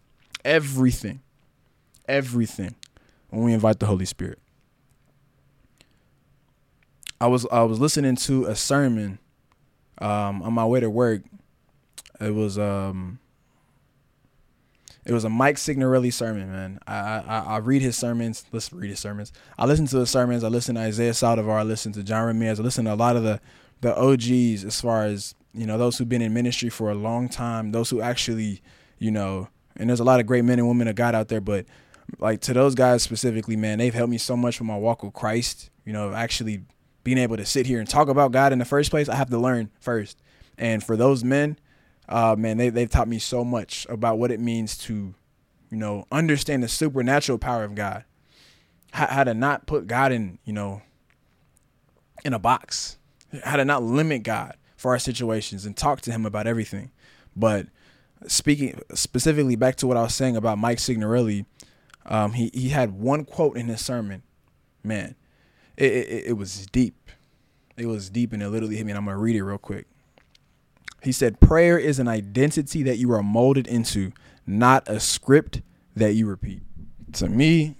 Everything 0.45 1.21
everything 2.09 2.75
when 3.29 3.43
we 3.43 3.53
invite 3.53 3.79
the 3.79 3.85
Holy 3.85 4.05
Spirit. 4.05 4.39
I 7.21 7.27
was 7.27 7.45
I 7.51 7.61
was 7.63 7.79
listening 7.79 8.15
to 8.17 8.45
a 8.45 8.55
sermon 8.55 9.19
um, 9.99 10.41
on 10.41 10.53
my 10.53 10.65
way 10.65 10.79
to 10.79 10.89
work. 10.89 11.21
It 12.19 12.33
was 12.33 12.57
um, 12.57 13.19
it 15.09 15.13
was 15.13 15.23
a 15.23 15.29
Mike 15.29 15.57
Signorelli 15.57 16.11
sermon, 16.11 16.51
man. 16.51 16.79
I, 16.85 16.93
I 16.95 17.39
I 17.39 17.57
read 17.57 17.81
his 17.81 17.97
sermons. 17.97 18.45
Let's 18.51 18.71
read 18.71 18.89
his 18.89 18.99
sermons. 18.99 19.33
I 19.57 19.65
listen 19.65 19.87
to 19.87 19.97
his 19.97 20.09
sermons. 20.11 20.43
I 20.43 20.49
listen 20.49 20.75
to 20.75 20.81
Isaiah 20.81 21.11
Saldivar. 21.11 21.57
I 21.57 21.63
listen 21.63 21.91
to 21.93 22.03
John 22.03 22.27
Ramirez. 22.27 22.59
I 22.59 22.63
listen 22.63 22.85
to 22.85 22.93
a 22.93 22.95
lot 22.95 23.15
of 23.15 23.23
the 23.23 23.41
the 23.81 23.95
OGs 23.97 24.63
as 24.63 24.79
far 24.79 25.05
as 25.05 25.33
you 25.53 25.65
know 25.65 25.77
those 25.79 25.97
who've 25.97 26.07
been 26.07 26.21
in 26.21 26.33
ministry 26.33 26.69
for 26.69 26.91
a 26.91 26.95
long 26.95 27.27
time. 27.27 27.71
Those 27.71 27.89
who 27.89 28.01
actually 28.01 28.61
you 28.99 29.09
know, 29.09 29.47
and 29.75 29.89
there's 29.89 29.99
a 29.99 30.03
lot 30.03 30.19
of 30.19 30.27
great 30.27 30.45
men 30.45 30.59
and 30.59 30.67
women 30.67 30.87
of 30.87 30.95
God 30.95 31.15
out 31.15 31.29
there, 31.29 31.41
but 31.41 31.65
like 32.19 32.41
to 32.41 32.53
those 32.53 32.75
guys 32.75 33.01
specifically, 33.01 33.55
man, 33.55 33.79
they've 33.79 33.93
helped 33.93 34.11
me 34.11 34.19
so 34.19 34.37
much 34.37 34.59
with 34.59 34.67
my 34.67 34.77
walk 34.77 35.01
with 35.01 35.13
Christ. 35.13 35.71
You 35.85 35.93
know, 35.93 36.13
actually 36.13 36.61
being 37.03 37.17
able 37.17 37.37
to 37.37 37.45
sit 37.45 37.65
here 37.65 37.79
and 37.79 37.89
talk 37.89 38.09
about 38.09 38.31
God 38.31 38.53
in 38.53 38.59
the 38.59 38.65
first 38.65 38.91
place, 38.91 39.09
I 39.09 39.15
have 39.15 39.31
to 39.31 39.39
learn 39.39 39.71
first. 39.79 40.21
And 40.57 40.83
for 40.83 40.95
those 40.95 41.23
men, 41.23 41.57
uh, 42.09 42.35
man, 42.37 42.57
they 42.57 42.69
they've 42.69 42.89
taught 42.89 43.07
me 43.07 43.19
so 43.19 43.45
much 43.45 43.87
about 43.89 44.17
what 44.17 44.31
it 44.31 44.41
means 44.41 44.77
to, 44.79 45.13
you 45.69 45.77
know, 45.77 46.05
understand 46.11 46.63
the 46.63 46.67
supernatural 46.67 47.37
power 47.37 47.63
of 47.63 47.75
God. 47.75 48.03
How, 48.91 49.07
how 49.07 49.23
to 49.23 49.33
not 49.33 49.65
put 49.65 49.87
God 49.87 50.11
in, 50.11 50.39
you 50.43 50.51
know, 50.51 50.81
in 52.25 52.33
a 52.33 52.39
box. 52.39 52.97
How 53.43 53.55
to 53.55 53.63
not 53.63 53.83
limit 53.83 54.23
God 54.23 54.57
for 54.75 54.91
our 54.91 54.99
situations 54.99 55.65
and 55.65 55.77
talk 55.77 56.01
to 56.01 56.11
Him 56.11 56.25
about 56.25 56.47
everything. 56.47 56.91
But 57.35 57.67
speaking 58.27 58.81
specifically 58.93 59.55
back 59.55 59.75
to 59.77 59.87
what 59.87 59.95
I 59.95 60.01
was 60.01 60.15
saying 60.15 60.35
about 60.35 60.57
Mike 60.57 60.79
Signorelli, 60.79 61.45
Um, 62.05 62.33
he 62.33 62.49
he 62.53 62.69
had 62.69 62.91
one 62.91 63.23
quote 63.23 63.55
in 63.55 63.67
his 63.67 63.85
sermon, 63.85 64.23
man, 64.83 65.15
it, 65.77 65.91
it 65.91 66.23
it 66.29 66.33
was 66.33 66.65
deep. 66.71 66.95
It 67.77 67.85
was 67.85 68.09
deep, 68.09 68.33
and 68.33 68.41
it 68.41 68.49
literally 68.49 68.77
hit 68.77 68.85
me. 68.85 68.91
And 68.91 68.97
I'm 68.97 69.05
gonna 69.05 69.17
read 69.17 69.35
it 69.35 69.43
real 69.43 69.59
quick. 69.59 69.85
He 71.01 71.11
said, 71.11 71.39
"Prayer 71.39 71.77
is 71.77 71.99
an 71.99 72.07
identity 72.07 72.83
that 72.83 72.97
you 72.97 73.11
are 73.13 73.23
molded 73.23 73.67
into, 73.67 74.11
not 74.45 74.87
a 74.87 74.99
script 74.99 75.61
that 75.95 76.13
you 76.13 76.27
repeat." 76.27 76.61
To 77.13 77.29
me, 77.29 77.75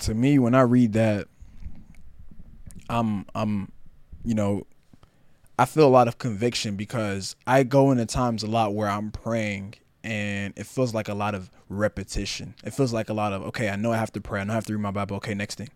to 0.00 0.14
me, 0.14 0.38
when 0.38 0.54
I 0.54 0.62
read 0.62 0.92
that, 0.94 1.28
I'm 2.88 3.26
I'm, 3.34 3.72
you 4.24 4.34
know, 4.34 4.66
I 5.58 5.64
feel 5.64 5.86
a 5.86 5.88
lot 5.88 6.08
of 6.08 6.18
conviction 6.18 6.76
because 6.76 7.36
I 7.46 7.62
go 7.62 7.90
into 7.90 8.06
times 8.06 8.42
a 8.42 8.46
lot 8.46 8.74
where 8.74 8.88
I'm 8.88 9.10
praying 9.10 9.74
and 10.04 10.52
it 10.56 10.66
feels 10.66 10.94
like 10.94 11.08
a 11.08 11.14
lot 11.14 11.34
of 11.34 11.50
repetition. 11.68 12.54
It 12.62 12.74
feels 12.74 12.92
like 12.92 13.08
a 13.08 13.14
lot 13.14 13.32
of 13.32 13.42
okay, 13.42 13.68
I 13.68 13.76
know 13.76 13.92
I 13.92 13.96
have 13.96 14.12
to 14.12 14.20
pray. 14.20 14.40
I 14.40 14.44
know 14.44 14.52
I 14.52 14.56
have 14.56 14.66
to 14.66 14.74
read 14.74 14.82
my 14.82 14.90
Bible. 14.90 15.16
Okay, 15.16 15.34
next 15.34 15.56
thing. 15.56 15.68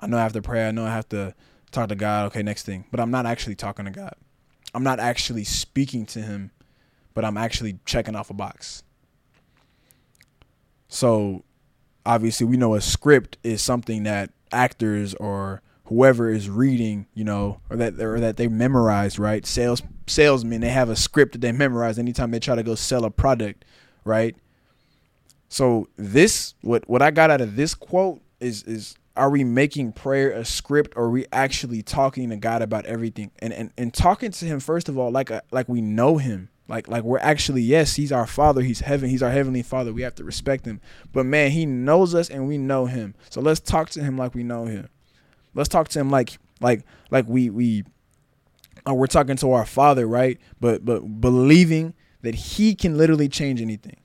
I 0.00 0.06
know 0.06 0.18
I 0.18 0.22
have 0.22 0.32
to 0.32 0.42
pray. 0.42 0.66
I 0.66 0.70
know 0.70 0.84
I 0.84 0.90
have 0.90 1.08
to 1.10 1.34
talk 1.70 1.88
to 1.90 1.94
God. 1.94 2.26
Okay, 2.26 2.42
next 2.42 2.64
thing. 2.64 2.86
But 2.90 3.00
I'm 3.00 3.10
not 3.10 3.26
actually 3.26 3.54
talking 3.54 3.84
to 3.84 3.90
God. 3.90 4.14
I'm 4.74 4.82
not 4.82 5.00
actually 5.00 5.44
speaking 5.44 6.06
to 6.06 6.20
Him, 6.20 6.50
but 7.14 7.24
I'm 7.24 7.36
actually 7.36 7.78
checking 7.84 8.14
off 8.14 8.30
a 8.30 8.34
box. 8.34 8.82
So, 10.88 11.44
obviously, 12.04 12.46
we 12.46 12.56
know 12.56 12.74
a 12.74 12.80
script 12.80 13.38
is 13.42 13.62
something 13.62 14.02
that 14.04 14.30
actors 14.52 15.14
or 15.14 15.62
whoever 15.84 16.30
is 16.30 16.48
reading, 16.48 17.06
you 17.14 17.24
know, 17.24 17.60
or 17.68 17.76
that 17.76 18.00
or 18.00 18.20
that 18.20 18.36
they 18.36 18.48
memorize, 18.48 19.18
right? 19.18 19.44
Sales 19.44 19.82
salesmen, 20.06 20.60
they 20.60 20.68
have 20.68 20.88
a 20.88 20.96
script 20.96 21.32
that 21.32 21.40
they 21.40 21.52
memorize 21.52 21.98
anytime 21.98 22.30
they 22.30 22.38
try 22.38 22.54
to 22.54 22.62
go 22.62 22.74
sell 22.74 23.04
a 23.04 23.10
product, 23.10 23.64
right? 24.04 24.36
So 25.48 25.88
this 25.96 26.54
what 26.60 26.88
what 26.88 27.02
I 27.02 27.10
got 27.10 27.30
out 27.30 27.40
of 27.40 27.56
this 27.56 27.74
quote 27.74 28.20
is 28.38 28.62
is 28.62 28.94
are 29.16 29.30
we 29.30 29.44
making 29.44 29.92
prayer 29.92 30.30
a 30.30 30.44
script 30.44 30.92
or 30.96 31.04
are 31.04 31.10
we 31.10 31.26
actually 31.32 31.82
talking 31.82 32.30
to 32.30 32.36
God 32.36 32.62
about 32.62 32.86
everything? 32.86 33.30
And 33.40 33.52
and, 33.52 33.72
and 33.76 33.92
talking 33.92 34.30
to 34.30 34.44
him 34.44 34.60
first 34.60 34.88
of 34.88 34.98
all 34.98 35.10
like 35.10 35.30
a, 35.30 35.42
like 35.50 35.68
we 35.68 35.80
know 35.80 36.18
him. 36.18 36.48
Like 36.68 36.88
like 36.88 37.02
we're 37.02 37.18
actually 37.18 37.62
yes, 37.62 37.96
he's 37.96 38.12
our 38.12 38.26
father, 38.26 38.62
he's 38.62 38.80
heaven, 38.80 39.10
he's 39.10 39.22
our 39.22 39.30
heavenly 39.30 39.62
father. 39.62 39.92
We 39.92 40.02
have 40.02 40.14
to 40.16 40.24
respect 40.24 40.64
him. 40.64 40.80
But 41.12 41.26
man, 41.26 41.50
he 41.50 41.66
knows 41.66 42.14
us 42.14 42.30
and 42.30 42.46
we 42.46 42.58
know 42.58 42.86
him. 42.86 43.14
So 43.28 43.40
let's 43.40 43.60
talk 43.60 43.90
to 43.90 44.02
him 44.02 44.16
like 44.16 44.34
we 44.34 44.44
know 44.44 44.66
him. 44.66 44.88
Let's 45.54 45.68
talk 45.68 45.88
to 45.88 45.98
him 45.98 46.10
like 46.10 46.38
like 46.60 46.84
like 47.10 47.26
we 47.26 47.50
we 47.50 47.84
uh, 48.88 48.94
we're 48.94 49.06
talking 49.06 49.36
to 49.36 49.52
our 49.52 49.66
father, 49.66 50.06
right? 50.06 50.38
But 50.60 50.84
but 50.84 51.20
believing 51.20 51.94
that 52.22 52.34
he 52.34 52.74
can 52.74 52.96
literally 52.96 53.28
change 53.28 53.60
anything. 53.60 53.99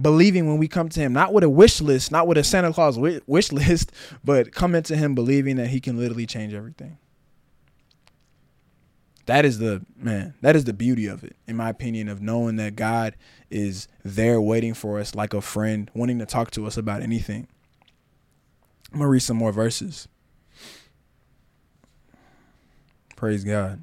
Believing 0.00 0.48
when 0.48 0.58
we 0.58 0.66
come 0.68 0.88
to 0.88 1.00
him, 1.00 1.12
not 1.12 1.32
with 1.32 1.44
a 1.44 1.48
wish 1.48 1.80
list, 1.80 2.10
not 2.10 2.26
with 2.26 2.36
a 2.36 2.44
Santa 2.44 2.72
Claus 2.72 2.98
wish 2.98 3.52
list, 3.52 3.92
but 4.24 4.52
coming 4.52 4.82
to 4.84 4.96
him 4.96 5.14
believing 5.14 5.56
that 5.56 5.68
he 5.68 5.80
can 5.80 5.96
literally 5.96 6.26
change 6.26 6.52
everything. 6.52 6.98
That 9.26 9.44
is 9.44 9.58
the 9.58 9.84
man, 9.96 10.34
that 10.42 10.54
is 10.54 10.64
the 10.64 10.74
beauty 10.74 11.06
of 11.06 11.24
it, 11.24 11.36
in 11.46 11.56
my 11.56 11.70
opinion, 11.70 12.08
of 12.08 12.20
knowing 12.20 12.56
that 12.56 12.76
God 12.76 13.14
is 13.50 13.88
there 14.04 14.40
waiting 14.40 14.74
for 14.74 14.98
us 14.98 15.14
like 15.14 15.32
a 15.32 15.40
friend, 15.40 15.90
wanting 15.94 16.18
to 16.18 16.26
talk 16.26 16.50
to 16.52 16.66
us 16.66 16.76
about 16.76 17.02
anything. 17.02 17.46
I'm 18.92 18.98
gonna 18.98 19.08
read 19.08 19.20
some 19.20 19.36
more 19.36 19.52
verses. 19.52 20.08
Praise 23.16 23.44
God. 23.44 23.82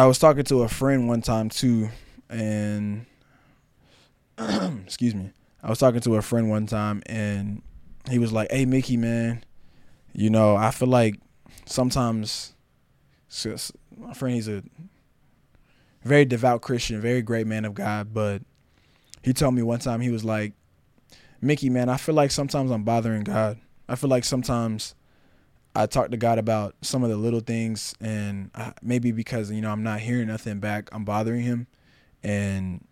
I 0.00 0.06
was 0.06 0.18
talking 0.18 0.44
to 0.44 0.62
a 0.62 0.68
friend 0.68 1.08
one 1.08 1.20
time 1.20 1.50
too, 1.50 1.90
and 2.30 3.04
excuse 4.38 5.14
me. 5.14 5.30
I 5.62 5.68
was 5.68 5.78
talking 5.78 6.00
to 6.00 6.16
a 6.16 6.22
friend 6.22 6.48
one 6.48 6.64
time, 6.64 7.02
and 7.04 7.60
he 8.08 8.18
was 8.18 8.32
like, 8.32 8.50
"Hey, 8.50 8.64
Mickey, 8.64 8.96
man, 8.96 9.44
you 10.14 10.30
know, 10.30 10.56
I 10.56 10.70
feel 10.70 10.88
like 10.88 11.16
sometimes 11.66 12.54
my 13.94 14.14
friend, 14.14 14.34
he's 14.34 14.48
a 14.48 14.62
very 16.02 16.24
devout 16.24 16.62
Christian, 16.62 16.98
very 17.02 17.20
great 17.20 17.46
man 17.46 17.66
of 17.66 17.74
God, 17.74 18.14
but 18.14 18.40
he 19.22 19.34
told 19.34 19.52
me 19.52 19.62
one 19.62 19.80
time 19.80 20.00
he 20.00 20.10
was 20.10 20.24
like, 20.24 20.54
Mickey, 21.42 21.68
man, 21.68 21.90
I 21.90 21.98
feel 21.98 22.14
like 22.14 22.30
sometimes 22.30 22.70
I'm 22.70 22.84
bothering 22.84 23.24
God. 23.24 23.58
I 23.86 23.96
feel 23.96 24.08
like 24.08 24.24
sometimes 24.24 24.94
I 25.74 25.86
talk 25.86 26.10
to 26.10 26.16
God 26.16 26.38
about 26.38 26.74
some 26.82 27.04
of 27.04 27.10
the 27.10 27.16
little 27.16 27.40
things, 27.40 27.94
and 28.00 28.50
maybe 28.82 29.12
because 29.12 29.50
you 29.50 29.60
know 29.60 29.70
I'm 29.70 29.82
not 29.82 30.00
hearing 30.00 30.28
nothing 30.28 30.58
back, 30.58 30.88
I'm 30.92 31.04
bothering 31.04 31.42
Him, 31.42 31.66
and 32.22 32.84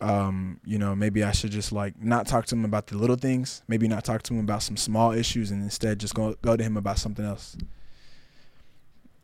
um, 0.00 0.60
you 0.64 0.78
know 0.78 0.94
maybe 0.94 1.22
I 1.22 1.32
should 1.32 1.50
just 1.50 1.72
like 1.72 2.02
not 2.02 2.26
talk 2.26 2.46
to 2.46 2.54
Him 2.54 2.64
about 2.64 2.86
the 2.86 2.96
little 2.96 3.16
things, 3.16 3.62
maybe 3.68 3.88
not 3.88 4.04
talk 4.04 4.22
to 4.24 4.34
Him 4.34 4.40
about 4.40 4.62
some 4.62 4.76
small 4.76 5.12
issues, 5.12 5.50
and 5.50 5.62
instead 5.62 6.00
just 6.00 6.14
go 6.14 6.34
go 6.42 6.56
to 6.56 6.64
Him 6.64 6.76
about 6.76 6.98
something 6.98 7.24
else. 7.24 7.56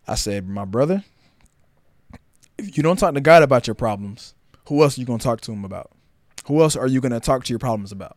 I 0.07 0.17
said, 0.17 0.49
my 0.49 0.65
brother, 0.65 1.05
if 2.59 2.77
you 2.77 2.83
don't 2.83 2.99
talk 2.99 3.15
to 3.15 3.21
God 3.21 3.43
about 3.43 3.67
your 3.67 3.75
problems, 3.75 4.35
who 4.67 4.83
else 4.83 4.99
are 4.99 5.01
you 5.01 5.07
to 5.07 5.19
talk 5.19 5.41
to 5.43 5.53
him 5.53 5.65
about? 5.65 5.91
Who 6.47 6.61
else 6.61 6.77
are 6.77 6.87
you 6.87 7.01
to 7.01 7.21
talk 7.21 7.45
to 7.45 7.53
your 7.53 7.59
problems 7.59 7.93
about? 7.93 8.17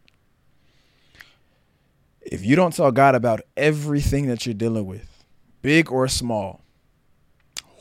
If 2.25 2.43
you 2.43 2.55
don't 2.55 2.73
tell 2.73 2.91
God 2.91 3.15
about 3.15 3.41
everything 3.55 4.27
that 4.27 4.45
you're 4.45 4.55
dealing 4.55 4.85
with, 4.85 5.23
big 5.61 5.91
or 5.91 6.07
small, 6.07 6.61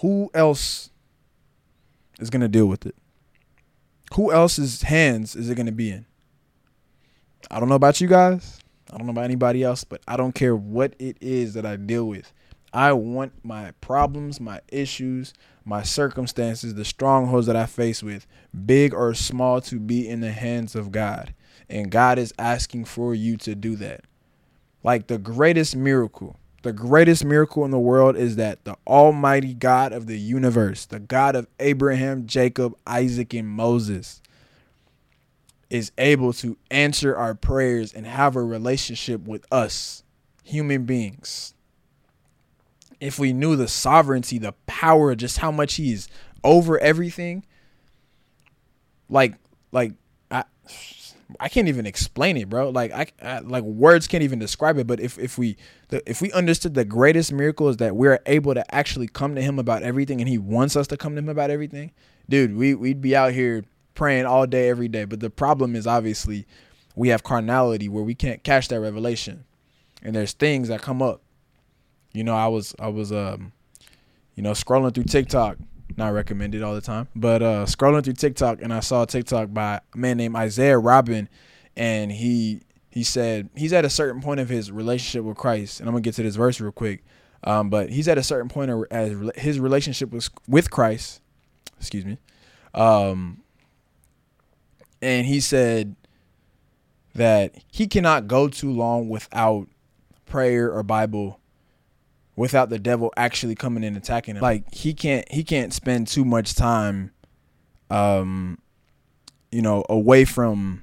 who 0.00 0.30
else 0.34 0.90
is 2.20 2.30
going 2.30 2.42
to 2.42 2.48
deal 2.48 2.66
with 2.66 2.84
it? 2.84 2.94
Who 4.14 4.30
else's 4.30 4.82
hands 4.82 5.34
is 5.34 5.48
it 5.48 5.54
going 5.54 5.66
to 5.66 5.72
be 5.72 5.90
in? 5.90 6.06
I 7.50 7.58
don't 7.58 7.68
know 7.68 7.74
about 7.74 8.00
you 8.00 8.08
guys. 8.08 8.60
I 8.92 8.98
don't 8.98 9.06
know 9.06 9.12
about 9.12 9.24
anybody 9.24 9.62
else, 9.62 9.82
but 9.82 10.02
I 10.06 10.16
don't 10.16 10.34
care 10.34 10.54
what 10.54 10.94
it 10.98 11.16
is 11.20 11.54
that 11.54 11.66
I 11.66 11.76
deal 11.76 12.06
with. 12.06 12.32
I 12.72 12.92
want 12.92 13.32
my 13.44 13.72
problems, 13.80 14.40
my 14.40 14.60
issues, 14.68 15.32
my 15.64 15.82
circumstances, 15.82 16.74
the 16.74 16.84
strongholds 16.84 17.46
that 17.46 17.56
I 17.56 17.66
face 17.66 18.02
with, 18.02 18.26
big 18.66 18.92
or 18.92 19.14
small, 19.14 19.60
to 19.62 19.80
be 19.80 20.08
in 20.08 20.20
the 20.20 20.32
hands 20.32 20.74
of 20.74 20.92
God. 20.92 21.34
And 21.68 21.90
God 21.90 22.18
is 22.18 22.34
asking 22.38 22.84
for 22.84 23.14
you 23.14 23.36
to 23.38 23.54
do 23.54 23.76
that. 23.76 24.04
Like 24.84 25.06
the 25.06 25.18
greatest 25.18 25.74
miracle, 25.74 26.38
the 26.62 26.72
greatest 26.72 27.24
miracle 27.24 27.64
in 27.64 27.70
the 27.70 27.78
world 27.78 28.16
is 28.16 28.36
that 28.36 28.64
the 28.64 28.76
Almighty 28.86 29.54
God 29.54 29.92
of 29.92 30.06
the 30.06 30.18
universe, 30.18 30.84
the 30.84 31.00
God 31.00 31.34
of 31.34 31.48
Abraham, 31.58 32.26
Jacob, 32.26 32.76
Isaac, 32.86 33.32
and 33.32 33.48
Moses, 33.48 34.20
is 35.70 35.90
able 35.96 36.34
to 36.34 36.58
answer 36.70 37.16
our 37.16 37.34
prayers 37.34 37.94
and 37.94 38.06
have 38.06 38.36
a 38.36 38.42
relationship 38.42 39.26
with 39.26 39.46
us, 39.50 40.04
human 40.44 40.84
beings. 40.84 41.54
If 43.00 43.18
we 43.18 43.32
knew 43.32 43.56
the 43.56 43.68
sovereignty, 43.68 44.38
the 44.38 44.52
power, 44.66 45.14
just 45.14 45.38
how 45.38 45.50
much 45.50 45.74
he's 45.74 46.08
over 46.44 46.78
everything, 46.78 47.44
like 49.08 49.34
like 49.72 49.92
I 50.30 50.44
I 51.40 51.48
can't 51.48 51.68
even 51.68 51.86
explain 51.86 52.36
it, 52.36 52.48
bro. 52.48 52.70
Like 52.70 52.92
I, 52.92 53.06
I, 53.22 53.38
like 53.40 53.64
words 53.64 54.06
can't 54.06 54.22
even 54.22 54.38
describe 54.38 54.78
it. 54.78 54.86
But 54.86 55.00
if 55.00 55.18
if 55.18 55.38
we 55.38 55.56
if 55.90 56.20
we 56.20 56.32
understood 56.32 56.74
the 56.74 56.84
greatest 56.84 57.32
miracle 57.32 57.68
is 57.68 57.78
that 57.78 57.96
we're 57.96 58.20
able 58.26 58.54
to 58.54 58.74
actually 58.74 59.08
come 59.08 59.34
to 59.34 59.42
Him 59.42 59.58
about 59.58 59.82
everything, 59.82 60.20
and 60.20 60.28
He 60.28 60.38
wants 60.38 60.76
us 60.76 60.86
to 60.88 60.96
come 60.96 61.14
to 61.14 61.18
Him 61.18 61.28
about 61.28 61.50
everything, 61.50 61.92
dude, 62.28 62.56
we 62.56 62.74
we'd 62.74 63.00
be 63.00 63.16
out 63.16 63.32
here 63.32 63.64
praying 63.94 64.26
all 64.26 64.46
day, 64.46 64.68
every 64.68 64.88
day. 64.88 65.04
But 65.04 65.20
the 65.20 65.30
problem 65.30 65.76
is 65.76 65.86
obviously 65.86 66.46
we 66.96 67.08
have 67.08 67.22
carnality 67.22 67.88
where 67.88 68.04
we 68.04 68.14
can't 68.14 68.42
catch 68.42 68.68
that 68.68 68.80
revelation, 68.80 69.44
and 70.02 70.14
there's 70.14 70.32
things 70.32 70.68
that 70.68 70.82
come 70.82 71.02
up 71.02 71.20
you 72.14 72.24
know, 72.24 72.34
I 72.34 72.46
was 72.46 72.74
I 72.78 72.88
was 72.88 73.12
um, 73.12 73.52
you 74.36 74.42
know, 74.42 74.52
scrolling 74.52 74.94
through 74.94 75.04
TikTok, 75.04 75.58
not 75.96 76.12
recommended 76.12 76.62
all 76.62 76.74
the 76.74 76.80
time, 76.80 77.08
but 77.14 77.42
uh, 77.42 77.66
scrolling 77.66 78.04
through 78.04 78.14
TikTok, 78.14 78.62
and 78.62 78.72
I 78.72 78.80
saw 78.80 79.02
a 79.02 79.06
TikTok 79.06 79.52
by 79.52 79.80
a 79.92 79.96
man 79.96 80.16
named 80.16 80.36
Isaiah 80.36 80.78
Robin, 80.78 81.28
and 81.76 82.12
he 82.12 82.62
he 82.90 83.02
said 83.02 83.50
he's 83.56 83.72
at 83.72 83.84
a 83.84 83.90
certain 83.90 84.20
point 84.20 84.40
of 84.40 84.48
his 84.48 84.70
relationship 84.70 85.24
with 85.24 85.36
Christ, 85.36 85.80
and 85.80 85.88
I'm 85.88 85.94
gonna 85.94 86.02
get 86.02 86.14
to 86.14 86.22
this 86.22 86.36
verse 86.36 86.60
real 86.60 86.72
quick. 86.72 87.04
Um, 87.42 87.68
but 87.68 87.90
he's 87.90 88.08
at 88.08 88.16
a 88.16 88.22
certain 88.22 88.48
point 88.48 88.70
of 88.70 88.84
as 88.90 89.12
his 89.36 89.60
relationship 89.60 90.10
was 90.10 90.30
with 90.48 90.70
Christ. 90.70 91.20
Excuse 91.78 92.06
me. 92.06 92.18
Um, 92.72 93.42
and 95.02 95.26
he 95.26 95.40
said 95.40 95.96
that 97.14 97.54
he 97.70 97.86
cannot 97.86 98.26
go 98.26 98.48
too 98.48 98.72
long 98.72 99.08
without 99.08 99.68
prayer 100.24 100.72
or 100.72 100.82
Bible 100.82 101.38
without 102.36 102.70
the 102.70 102.78
devil 102.78 103.12
actually 103.16 103.54
coming 103.54 103.84
and 103.84 103.96
attacking 103.96 104.36
him. 104.36 104.42
Like 104.42 104.72
he 104.72 104.94
can't 104.94 105.30
he 105.30 105.44
can't 105.44 105.72
spend 105.72 106.08
too 106.08 106.24
much 106.24 106.54
time 106.54 107.12
um 107.90 108.58
you 109.52 109.62
know 109.62 109.84
away 109.88 110.24
from 110.24 110.82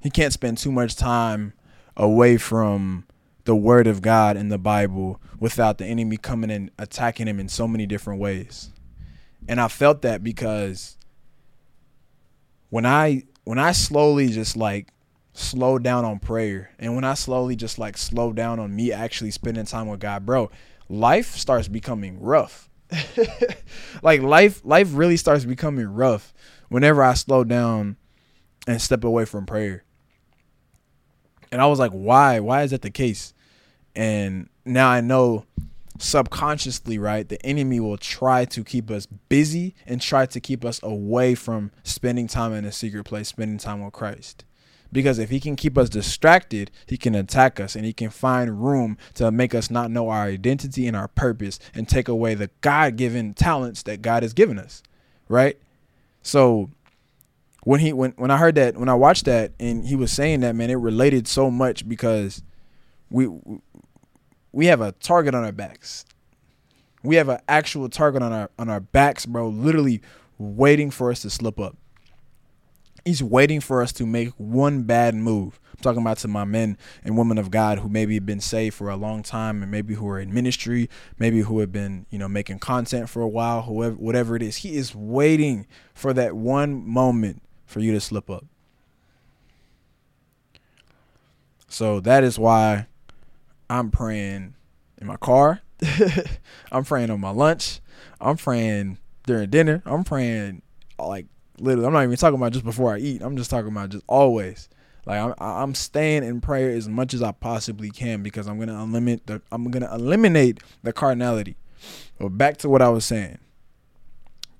he 0.00 0.10
can't 0.10 0.32
spend 0.32 0.58
too 0.58 0.72
much 0.72 0.96
time 0.96 1.52
away 1.96 2.36
from 2.36 3.06
the 3.44 3.56
word 3.56 3.86
of 3.86 4.02
God 4.02 4.36
in 4.36 4.48
the 4.48 4.58
Bible 4.58 5.20
without 5.38 5.78
the 5.78 5.86
enemy 5.86 6.16
coming 6.16 6.50
and 6.50 6.70
attacking 6.78 7.26
him 7.26 7.40
in 7.40 7.48
so 7.48 7.66
many 7.66 7.86
different 7.86 8.20
ways. 8.20 8.70
And 9.48 9.60
I 9.60 9.68
felt 9.68 10.02
that 10.02 10.22
because 10.22 10.96
when 12.70 12.86
I 12.86 13.24
when 13.44 13.58
I 13.58 13.72
slowly 13.72 14.28
just 14.28 14.56
like 14.56 14.91
slow 15.32 15.78
down 15.78 16.04
on 16.04 16.18
prayer 16.18 16.70
and 16.78 16.94
when 16.94 17.04
I 17.04 17.14
slowly 17.14 17.56
just 17.56 17.78
like 17.78 17.96
slow 17.96 18.32
down 18.32 18.58
on 18.58 18.74
me 18.74 18.92
actually 18.92 19.30
spending 19.30 19.64
time 19.64 19.88
with 19.88 20.00
God, 20.00 20.26
bro, 20.26 20.50
life 20.88 21.36
starts 21.36 21.68
becoming 21.68 22.20
rough. 22.20 22.68
like 24.02 24.20
life 24.20 24.60
life 24.64 24.90
really 24.92 25.16
starts 25.16 25.46
becoming 25.46 25.86
rough 25.86 26.34
whenever 26.68 27.02
I 27.02 27.14
slow 27.14 27.44
down 27.44 27.96
and 28.66 28.80
step 28.80 29.04
away 29.04 29.24
from 29.24 29.46
prayer. 29.46 29.84
And 31.50 31.60
I 31.60 31.66
was 31.66 31.78
like, 31.78 31.92
why? 31.92 32.40
Why 32.40 32.62
is 32.62 32.70
that 32.70 32.82
the 32.82 32.90
case? 32.90 33.34
And 33.94 34.48
now 34.64 34.88
I 34.88 35.00
know 35.00 35.44
subconsciously, 35.98 36.98
right, 36.98 37.28
the 37.28 37.44
enemy 37.44 37.78
will 37.80 37.98
try 37.98 38.44
to 38.46 38.64
keep 38.64 38.90
us 38.90 39.06
busy 39.06 39.74
and 39.86 40.00
try 40.00 40.26
to 40.26 40.40
keep 40.40 40.64
us 40.64 40.80
away 40.82 41.34
from 41.34 41.70
spending 41.82 42.26
time 42.26 42.52
in 42.52 42.64
a 42.64 42.72
secret 42.72 43.04
place, 43.04 43.28
spending 43.28 43.58
time 43.58 43.84
with 43.84 43.92
Christ. 43.92 44.44
Because 44.92 45.18
if 45.18 45.30
he 45.30 45.40
can 45.40 45.56
keep 45.56 45.78
us 45.78 45.88
distracted, 45.88 46.70
he 46.86 46.98
can 46.98 47.14
attack 47.14 47.58
us 47.58 47.74
and 47.74 47.84
he 47.86 47.94
can 47.94 48.10
find 48.10 48.62
room 48.62 48.98
to 49.14 49.30
make 49.30 49.54
us 49.54 49.70
not 49.70 49.90
know 49.90 50.10
our 50.10 50.24
identity 50.24 50.86
and 50.86 50.96
our 50.96 51.08
purpose 51.08 51.58
and 51.74 51.88
take 51.88 52.08
away 52.08 52.34
the 52.34 52.50
God 52.60 52.96
given 52.96 53.32
talents 53.32 53.82
that 53.84 54.02
God 54.02 54.22
has 54.22 54.34
given 54.34 54.58
us. 54.58 54.82
Right? 55.28 55.58
So 56.20 56.70
when 57.64 57.80
he 57.80 57.92
when 57.92 58.12
when 58.12 58.30
I 58.30 58.36
heard 58.36 58.54
that, 58.56 58.76
when 58.76 58.88
I 58.88 58.94
watched 58.94 59.24
that 59.24 59.52
and 59.58 59.86
he 59.86 59.96
was 59.96 60.12
saying 60.12 60.40
that, 60.40 60.54
man, 60.54 60.70
it 60.70 60.74
related 60.74 61.26
so 61.26 61.50
much 61.50 61.88
because 61.88 62.42
we 63.10 63.28
we 64.52 64.66
have 64.66 64.80
a 64.80 64.92
target 64.92 65.34
on 65.34 65.44
our 65.44 65.52
backs. 65.52 66.04
We 67.02 67.16
have 67.16 67.28
an 67.28 67.40
actual 67.48 67.88
target 67.88 68.22
on 68.22 68.32
our 68.32 68.50
on 68.58 68.68
our 68.68 68.80
backs, 68.80 69.26
bro, 69.26 69.48
literally 69.48 70.02
waiting 70.38 70.90
for 70.90 71.10
us 71.10 71.22
to 71.22 71.30
slip 71.30 71.58
up. 71.58 71.76
He's 73.04 73.22
waiting 73.22 73.60
for 73.60 73.82
us 73.82 73.92
to 73.94 74.06
make 74.06 74.30
one 74.36 74.82
bad 74.82 75.14
move. 75.14 75.58
I'm 75.70 75.82
talking 75.82 76.02
about 76.02 76.18
to 76.18 76.28
my 76.28 76.44
men 76.44 76.78
and 77.02 77.18
women 77.18 77.38
of 77.38 77.50
God 77.50 77.80
who 77.80 77.88
maybe 77.88 78.14
have 78.14 78.26
been 78.26 78.40
saved 78.40 78.76
for 78.76 78.88
a 78.88 78.96
long 78.96 79.22
time 79.22 79.62
and 79.62 79.70
maybe 79.70 79.94
who 79.94 80.08
are 80.08 80.20
in 80.20 80.32
ministry, 80.32 80.88
maybe 81.18 81.40
who 81.40 81.58
have 81.58 81.72
been, 81.72 82.06
you 82.10 82.18
know, 82.18 82.28
making 82.28 82.60
content 82.60 83.08
for 83.08 83.20
a 83.20 83.28
while, 83.28 83.62
whoever 83.62 83.96
whatever 83.96 84.36
it 84.36 84.42
is. 84.42 84.58
He 84.58 84.76
is 84.76 84.94
waiting 84.94 85.66
for 85.94 86.12
that 86.12 86.36
one 86.36 86.86
moment 86.86 87.42
for 87.66 87.80
you 87.80 87.92
to 87.92 88.00
slip 88.00 88.30
up. 88.30 88.44
So 91.66 92.00
that 92.00 92.22
is 92.22 92.38
why 92.38 92.86
I'm 93.70 93.90
praying 93.90 94.54
in 95.00 95.06
my 95.06 95.16
car. 95.16 95.62
I'm 96.72 96.84
praying 96.84 97.10
on 97.10 97.20
my 97.20 97.30
lunch. 97.30 97.80
I'm 98.20 98.36
praying 98.36 98.98
during 99.26 99.48
dinner. 99.48 99.82
I'm 99.86 100.04
praying 100.04 100.62
like 100.98 101.26
literally. 101.62 101.86
I'm 101.86 101.92
not 101.92 102.02
even 102.04 102.16
talking 102.16 102.38
about 102.38 102.52
just 102.52 102.64
before 102.64 102.94
I 102.94 102.98
eat. 102.98 103.22
I'm 103.22 103.36
just 103.36 103.50
talking 103.50 103.70
about 103.70 103.90
just 103.90 104.04
always. 104.06 104.68
Like 105.06 105.20
I'm, 105.20 105.34
I'm 105.38 105.74
staying 105.74 106.24
in 106.24 106.40
prayer 106.40 106.70
as 106.70 106.88
much 106.88 107.14
as 107.14 107.22
I 107.22 107.32
possibly 107.32 107.90
can 107.90 108.22
because 108.22 108.46
I'm 108.46 108.58
gonna 108.58 108.74
eliminate 108.80 109.26
the 109.26 109.42
I'm 109.50 109.70
gonna 109.70 109.92
eliminate 109.92 110.60
the 110.82 110.92
carnality. 110.92 111.56
But 112.18 112.30
back 112.30 112.58
to 112.58 112.68
what 112.68 112.82
I 112.82 112.88
was 112.88 113.04
saying. 113.04 113.38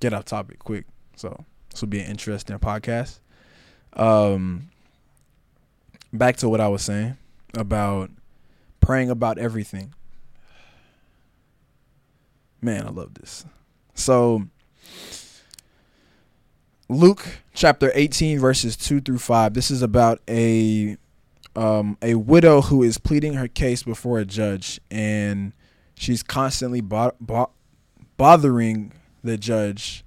Get 0.01 0.13
off 0.13 0.25
topic 0.25 0.59
quick. 0.59 0.87
So 1.17 1.45
this 1.71 1.81
will 1.81 1.89
be 1.89 2.01
an 2.01 2.07
interesting 2.07 2.59
podcast. 2.59 3.21
Um, 3.93 4.71
back 6.13 6.37
to 6.39 6.49
what 6.49 6.61
I 6.61 6.69
was 6.69 6.83
saying 6.83 7.17
about 7.55 8.11
praying 8.81 9.11
about 9.11 9.39
everything. 9.39 9.95
Man, 12.61 12.87
I 12.87 12.91
love 12.91 13.15
this. 13.15 13.45
So 13.95 14.47
Luke 16.93 17.41
chapter 17.55 17.91
18 17.95 18.39
verses 18.39 18.77
2 18.77 19.01
through 19.01 19.19
5. 19.19 19.55
This 19.55 19.71
is 19.71 19.83
about 19.83 20.21
a 20.29 20.97
um, 21.57 21.97
a 22.03 22.15
widow 22.15 22.61
who 22.63 22.83
is 22.83 22.99
pleading 22.99 23.35
her 23.35 23.49
case 23.49 23.83
before 23.83 24.19
a 24.19 24.25
judge 24.25 24.81
and 24.91 25.53
she's 25.95 26.23
constantly 26.23 26.81
bo- 26.81 27.15
bo- 27.21 27.51
bothering 28.17 28.93
the 29.23 29.37
judge 29.37 30.05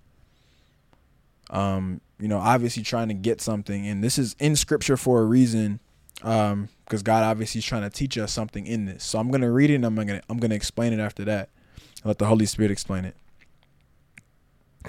um, 1.52 2.02
you 2.20 2.28
know, 2.28 2.40
obviously 2.40 2.82
trying 2.82 3.08
to 3.08 3.14
get 3.14 3.42
something 3.42 3.88
and 3.88 4.04
this 4.04 4.18
is 4.18 4.36
in 4.40 4.56
scripture 4.56 4.98
for 4.98 5.22
a 5.22 5.26
reason 5.26 5.80
um, 6.24 6.70
because 6.86 7.04
God 7.04 7.24
obviously 7.24 7.60
is 7.60 7.66
trying 7.66 7.84
to 7.84 7.90
teach 7.90 8.18
us 8.18 8.32
something 8.32 8.66
in 8.66 8.86
this. 8.86 9.04
So 9.04 9.20
I'm 9.20 9.30
going 9.30 9.42
to 9.42 9.52
read 9.52 9.70
it 9.70 9.76
and 9.76 9.86
I'm 9.86 9.96
to 9.96 10.22
I'm 10.30 10.38
going 10.38 10.50
to 10.52 10.56
explain 10.56 10.94
it 10.94 11.00
after 11.00 11.26
that. 11.26 11.50
let 12.04 12.20
the 12.20 12.26
Holy 12.26 12.46
Spirit 12.46 12.72
explain 12.72 13.06
it. 13.06 13.16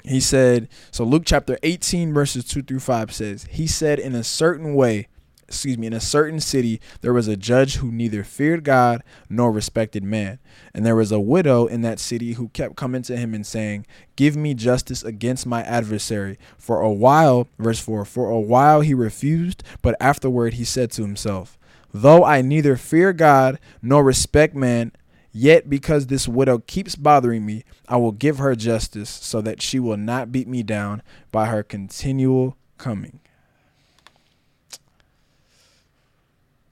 He 0.03 0.19
said, 0.19 0.69
so 0.91 1.03
Luke 1.03 1.23
chapter 1.25 1.57
18, 1.63 2.13
verses 2.13 2.45
2 2.45 2.63
through 2.63 2.79
5 2.79 3.13
says, 3.13 3.47
He 3.49 3.67
said, 3.67 3.99
In 3.99 4.15
a 4.15 4.23
certain 4.23 4.73
way, 4.73 5.07
excuse 5.47 5.77
me, 5.77 5.87
in 5.87 5.93
a 5.93 5.99
certain 5.99 6.39
city, 6.39 6.81
there 7.01 7.13
was 7.13 7.27
a 7.27 7.37
judge 7.37 7.77
who 7.77 7.91
neither 7.91 8.23
feared 8.23 8.63
God 8.63 9.03
nor 9.29 9.51
respected 9.51 10.03
man. 10.03 10.39
And 10.73 10.85
there 10.85 10.95
was 10.95 11.11
a 11.11 11.19
widow 11.19 11.67
in 11.67 11.81
that 11.81 11.99
city 11.99 12.33
who 12.33 12.49
kept 12.49 12.75
coming 12.75 13.01
to 13.03 13.15
him 13.15 13.33
and 13.33 13.45
saying, 13.45 13.85
Give 14.15 14.35
me 14.35 14.53
justice 14.53 15.03
against 15.03 15.45
my 15.45 15.63
adversary. 15.63 16.37
For 16.57 16.81
a 16.81 16.91
while, 16.91 17.47
verse 17.57 17.79
4, 17.79 18.05
for 18.05 18.29
a 18.29 18.39
while 18.39 18.81
he 18.81 18.93
refused, 18.93 19.63
but 19.81 19.95
afterward 19.99 20.55
he 20.55 20.65
said 20.65 20.91
to 20.91 21.01
himself, 21.01 21.57
Though 21.93 22.25
I 22.25 22.41
neither 22.41 22.75
fear 22.75 23.13
God 23.13 23.59
nor 23.81 24.03
respect 24.03 24.53
man, 24.53 24.91
Yet, 25.39 25.69
because 25.69 26.07
this 26.07 26.27
widow 26.27 26.57
keeps 26.57 26.95
bothering 26.95 27.45
me, 27.45 27.63
I 27.87 27.97
will 27.97 28.11
give 28.11 28.39
her 28.39 28.55
justice 28.55 29.07
so 29.07 29.39
that 29.41 29.61
she 29.61 29.79
will 29.79 29.95
not 29.95 30.31
beat 30.31 30.47
me 30.47 30.63
down 30.63 31.03
by 31.31 31.45
her 31.45 31.61
continual 31.61 32.57
coming. 32.79 33.19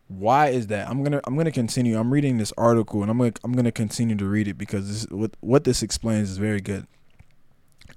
Why 0.08 0.48
is 0.48 0.66
that? 0.68 0.90
I'm 0.90 1.04
gonna 1.04 1.22
I'm 1.26 1.38
gonna 1.38 1.52
continue. 1.52 1.96
I'm 2.00 2.12
reading 2.12 2.40
this 2.40 2.52
article 2.58 3.04
and 3.04 3.12
I'm 3.12 3.20
gonna 3.20 3.34
I'm 3.44 3.54
gonna 3.54 3.72
continue 3.72 4.16
to 4.16 4.26
read 4.26 4.48
it 4.48 4.58
because 4.58 4.88
this 4.88 5.12
what 5.12 5.38
what 5.42 5.64
this 5.64 5.84
explains 5.84 6.32
is 6.32 6.38
very 6.40 6.60
good. 6.60 6.88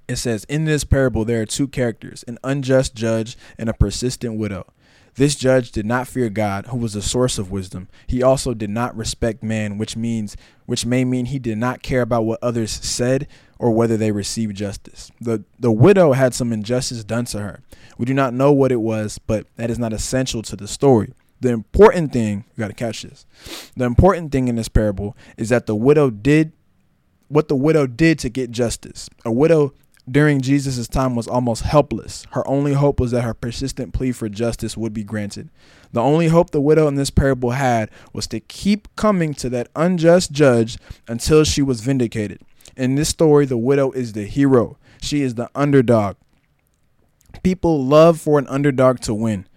It 0.07 0.17
says 0.17 0.43
in 0.43 0.65
this 0.65 0.83
parable 0.83 1.25
there 1.25 1.41
are 1.41 1.47
two 1.47 1.67
characters, 1.67 2.23
an 2.27 2.37
unjust 2.43 2.93
judge 2.93 3.39
and 3.57 3.69
a 3.69 3.73
persistent 3.73 4.37
widow. 4.37 4.67
This 5.15 5.35
judge 5.35 5.71
did 5.71 5.85
not 5.85 6.07
fear 6.07 6.29
God, 6.29 6.67
who 6.67 6.77
was 6.77 6.93
the 6.93 7.01
source 7.01 7.37
of 7.37 7.51
wisdom. 7.51 7.87
He 8.07 8.23
also 8.23 8.53
did 8.53 8.69
not 8.69 8.95
respect 8.95 9.43
man, 9.43 9.77
which 9.77 9.95
means 9.95 10.37
which 10.65 10.85
may 10.85 11.03
mean 11.03 11.25
he 11.25 11.39
did 11.39 11.57
not 11.57 11.81
care 11.81 12.01
about 12.01 12.25
what 12.25 12.39
others 12.43 12.71
said 12.71 13.27
or 13.57 13.71
whether 13.71 13.97
they 13.97 14.11
received 14.11 14.55
justice. 14.55 15.11
The 15.19 15.43
the 15.59 15.71
widow 15.71 16.13
had 16.13 16.33
some 16.33 16.53
injustice 16.53 17.03
done 17.03 17.25
to 17.25 17.39
her. 17.39 17.61
We 17.97 18.05
do 18.05 18.13
not 18.13 18.33
know 18.33 18.51
what 18.51 18.71
it 18.71 18.81
was, 18.81 19.19
but 19.19 19.47
that 19.57 19.69
is 19.69 19.79
not 19.79 19.93
essential 19.93 20.41
to 20.43 20.55
the 20.55 20.67
story. 20.67 21.13
The 21.41 21.49
important 21.49 22.11
thing, 22.11 22.45
you 22.55 22.61
got 22.61 22.67
to 22.67 22.73
catch 22.73 23.03
this. 23.03 23.25
The 23.75 23.85
important 23.85 24.31
thing 24.31 24.47
in 24.47 24.55
this 24.55 24.67
parable 24.67 25.15
is 25.37 25.49
that 25.49 25.65
the 25.67 25.75
widow 25.75 26.09
did 26.09 26.51
what 27.29 27.47
the 27.47 27.55
widow 27.55 27.87
did 27.87 28.19
to 28.19 28.29
get 28.29 28.51
justice. 28.51 29.09
A 29.23 29.31
widow 29.31 29.73
during 30.11 30.41
Jesus' 30.41 30.87
time 30.87 31.15
was 31.15 31.27
almost 31.27 31.63
helpless. 31.63 32.25
Her 32.31 32.47
only 32.47 32.73
hope 32.73 32.99
was 32.99 33.11
that 33.11 33.23
her 33.23 33.33
persistent 33.33 33.93
plea 33.93 34.11
for 34.11 34.29
justice 34.29 34.77
would 34.77 34.93
be 34.93 35.03
granted. 35.03 35.49
The 35.91 36.01
only 36.01 36.27
hope 36.27 36.51
the 36.51 36.61
widow 36.61 36.87
in 36.87 36.95
this 36.95 37.09
parable 37.09 37.51
had 37.51 37.89
was 38.13 38.27
to 38.27 38.39
keep 38.39 38.93
coming 38.95 39.33
to 39.35 39.49
that 39.49 39.69
unjust 39.75 40.31
judge 40.31 40.77
until 41.07 41.43
she 41.43 41.61
was 41.61 41.81
vindicated. 41.81 42.41
In 42.77 42.95
this 42.95 43.09
story, 43.09 43.45
the 43.45 43.57
widow 43.57 43.91
is 43.91 44.13
the 44.13 44.25
hero, 44.25 44.77
she 45.01 45.21
is 45.21 45.35
the 45.35 45.49
underdog. 45.55 46.15
People 47.43 47.83
love 47.83 48.19
for 48.19 48.39
an 48.39 48.47
underdog 48.47 48.99
to 49.01 49.13
win. 49.13 49.47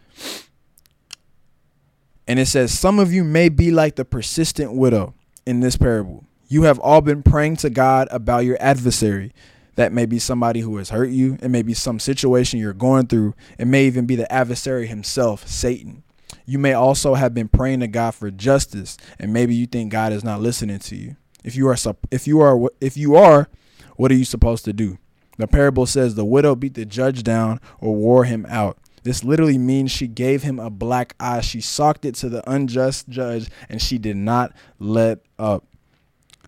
And 2.26 2.38
it 2.38 2.46
says, 2.46 2.78
Some 2.78 2.98
of 2.98 3.12
you 3.12 3.24
may 3.24 3.48
be 3.48 3.70
like 3.70 3.96
the 3.96 4.04
persistent 4.04 4.74
widow 4.74 5.14
in 5.46 5.60
this 5.60 5.76
parable. 5.76 6.24
You 6.48 6.64
have 6.64 6.78
all 6.78 7.00
been 7.00 7.22
praying 7.22 7.56
to 7.56 7.70
God 7.70 8.08
about 8.10 8.44
your 8.44 8.56
adversary. 8.60 9.32
That 9.76 9.92
may 9.92 10.06
be 10.06 10.18
somebody 10.18 10.60
who 10.60 10.76
has 10.76 10.90
hurt 10.90 11.10
you. 11.10 11.38
It 11.42 11.48
may 11.48 11.62
be 11.62 11.74
some 11.74 11.98
situation 11.98 12.60
you're 12.60 12.74
going 12.74 13.06
through. 13.06 13.34
It 13.58 13.66
may 13.66 13.86
even 13.86 14.06
be 14.06 14.16
the 14.16 14.30
adversary 14.30 14.86
himself, 14.86 15.46
Satan. 15.46 16.02
You 16.44 16.58
may 16.58 16.74
also 16.74 17.14
have 17.14 17.34
been 17.34 17.48
praying 17.48 17.80
to 17.80 17.86
God 17.86 18.14
for 18.14 18.30
justice, 18.30 18.96
and 19.18 19.32
maybe 19.32 19.54
you 19.54 19.66
think 19.66 19.92
God 19.92 20.12
is 20.12 20.24
not 20.24 20.40
listening 20.40 20.80
to 20.80 20.96
you. 20.96 21.16
If 21.44 21.56
you 21.56 21.68
are, 21.68 21.76
if 22.10 22.26
you 22.26 22.40
are, 22.40 22.70
if 22.80 22.96
you 22.96 23.16
are, 23.16 23.48
what 23.96 24.10
are 24.10 24.16
you 24.16 24.24
supposed 24.24 24.64
to 24.66 24.72
do? 24.72 24.98
The 25.38 25.48
parable 25.48 25.86
says 25.86 26.14
the 26.14 26.24
widow 26.24 26.54
beat 26.54 26.74
the 26.74 26.84
judge 26.84 27.22
down 27.22 27.60
or 27.80 27.94
wore 27.94 28.24
him 28.24 28.46
out. 28.48 28.78
This 29.02 29.24
literally 29.24 29.58
means 29.58 29.90
she 29.90 30.06
gave 30.06 30.42
him 30.42 30.58
a 30.58 30.70
black 30.70 31.14
eye. 31.18 31.40
She 31.40 31.60
socked 31.60 32.04
it 32.04 32.14
to 32.16 32.28
the 32.28 32.48
unjust 32.48 33.08
judge, 33.08 33.48
and 33.68 33.82
she 33.82 33.98
did 33.98 34.16
not 34.16 34.52
let 34.78 35.20
up. 35.38 35.64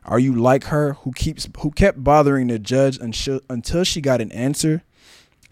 Are 0.04 0.18
you 0.18 0.34
like 0.34 0.64
her 0.64 0.94
who 0.94 1.12
keeps 1.12 1.48
who 1.60 1.70
kept 1.70 2.04
bothering 2.04 2.48
the 2.48 2.58
judge 2.58 2.98
until 2.98 3.40
until 3.48 3.84
she 3.84 4.00
got 4.00 4.20
an 4.20 4.32
answer? 4.32 4.82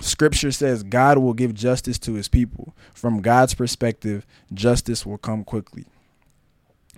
Scripture 0.01 0.53
says 0.53 0.83
God 0.83 1.19
will 1.19 1.33
give 1.35 1.55
justice 1.55 1.99
to 2.01 2.15
his 2.15 2.29
people. 2.29 2.75
From 2.93 3.21
God's 3.23 3.55
perspective, 3.55 4.27
justice 4.53 5.07
will 5.07 5.19
come 5.19 5.45
quickly. 5.45 5.85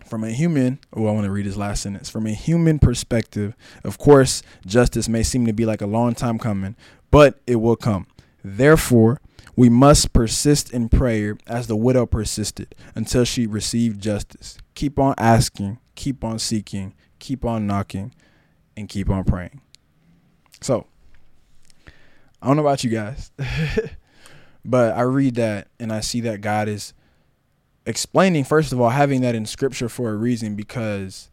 from 0.06 0.24
a 0.24 0.30
human, 0.30 0.78
oh, 0.92 1.06
I 1.06 1.12
want 1.12 1.24
to 1.24 1.30
read 1.30 1.46
his 1.46 1.56
last 1.56 1.82
sentence. 1.82 2.10
From 2.10 2.26
a 2.26 2.32
human 2.34 2.78
perspective, 2.78 3.56
of 3.84 3.98
course, 3.98 4.42
justice 4.66 5.08
may 5.08 5.22
seem 5.22 5.46
to 5.46 5.52
be 5.52 5.66
like 5.66 5.80
a 5.80 5.86
long 5.86 6.14
time 6.14 6.38
coming, 6.38 6.76
but 7.10 7.40
it 7.46 7.56
will 7.56 7.76
come. 7.76 8.06
Therefore, 8.44 9.20
we 9.56 9.68
must 9.68 10.12
persist 10.12 10.72
in 10.72 10.88
prayer 10.88 11.38
as 11.46 11.66
the 11.66 11.76
widow 11.76 12.06
persisted 12.06 12.74
until 12.94 13.24
she 13.24 13.46
received 13.46 14.00
justice. 14.02 14.58
Keep 14.74 14.98
on 14.98 15.14
asking, 15.16 15.78
keep 15.94 16.24
on 16.24 16.38
seeking, 16.38 16.94
keep 17.24 17.44
on 17.44 17.66
knocking, 17.66 18.12
and 18.76 18.88
keep 18.88 19.08
on 19.08 19.24
praying. 19.24 19.62
So, 20.60 20.87
I 22.42 22.46
don't 22.46 22.56
know 22.56 22.62
about 22.62 22.84
you 22.84 22.90
guys, 22.90 23.32
but 24.64 24.94
I 24.94 25.02
read 25.02 25.37
that 25.37 25.68
and 25.80 25.90
I 25.90 26.00
see 26.00 26.20
that 26.20 26.42
God 26.42 26.68
is 26.68 26.92
explaining, 27.87 28.44
first 28.44 28.72
of 28.72 28.80
all, 28.80 28.90
having 28.90 29.22
that 29.22 29.34
in 29.34 29.46
scripture 29.46 29.88
for 29.88 30.10
a 30.10 30.16
reason 30.16 30.54
because 30.54 31.30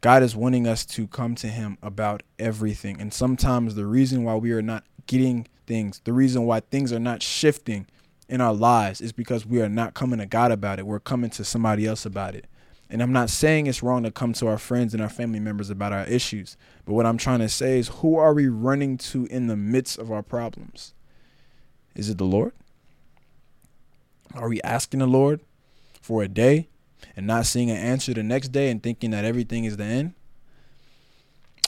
God 0.00 0.22
is 0.22 0.36
wanting 0.36 0.68
us 0.68 0.86
to 0.86 1.08
come 1.08 1.34
to 1.36 1.48
Him 1.48 1.76
about 1.82 2.22
everything. 2.38 3.00
And 3.00 3.12
sometimes 3.12 3.74
the 3.74 3.86
reason 3.86 4.22
why 4.22 4.36
we 4.36 4.52
are 4.52 4.62
not 4.62 4.84
getting 5.08 5.48
things, 5.66 6.00
the 6.04 6.12
reason 6.12 6.44
why 6.44 6.60
things 6.60 6.92
are 6.92 7.00
not 7.00 7.20
shifting 7.20 7.88
in 8.28 8.40
our 8.40 8.54
lives 8.54 9.00
is 9.00 9.12
because 9.12 9.44
we 9.44 9.60
are 9.60 9.68
not 9.68 9.94
coming 9.94 10.20
to 10.20 10.26
God 10.26 10.52
about 10.52 10.78
it. 10.78 10.86
We're 10.86 11.00
coming 11.00 11.30
to 11.30 11.44
somebody 11.44 11.84
else 11.84 12.06
about 12.06 12.36
it. 12.36 12.46
And 12.90 13.02
I'm 13.02 13.12
not 13.12 13.30
saying 13.30 13.66
it's 13.66 13.82
wrong 13.82 14.02
to 14.02 14.10
come 14.10 14.32
to 14.34 14.46
our 14.46 14.58
friends 14.58 14.94
and 14.94 15.02
our 15.02 15.08
family 15.08 15.40
members 15.40 15.70
about 15.70 15.92
our 15.92 16.04
issues. 16.04 16.56
But 16.84 16.94
what 16.94 17.06
I'm 17.06 17.18
trying 17.18 17.40
to 17.40 17.48
say 17.48 17.78
is 17.78 17.88
who 17.88 18.16
are 18.16 18.34
we 18.34 18.46
running 18.46 18.98
to 18.98 19.26
in 19.26 19.46
the 19.46 19.56
midst 19.56 19.98
of 19.98 20.12
our 20.12 20.22
problems? 20.22 20.92
Is 21.94 22.10
it 22.10 22.18
the 22.18 22.24
Lord? 22.24 22.52
Are 24.34 24.48
we 24.48 24.60
asking 24.62 25.00
the 25.00 25.06
Lord 25.06 25.40
for 26.00 26.22
a 26.22 26.28
day 26.28 26.68
and 27.16 27.26
not 27.26 27.46
seeing 27.46 27.70
an 27.70 27.76
answer 27.76 28.12
the 28.12 28.22
next 28.22 28.48
day 28.48 28.70
and 28.70 28.82
thinking 28.82 29.10
that 29.12 29.24
everything 29.24 29.64
is 29.64 29.76
the 29.76 29.84
end? 29.84 30.14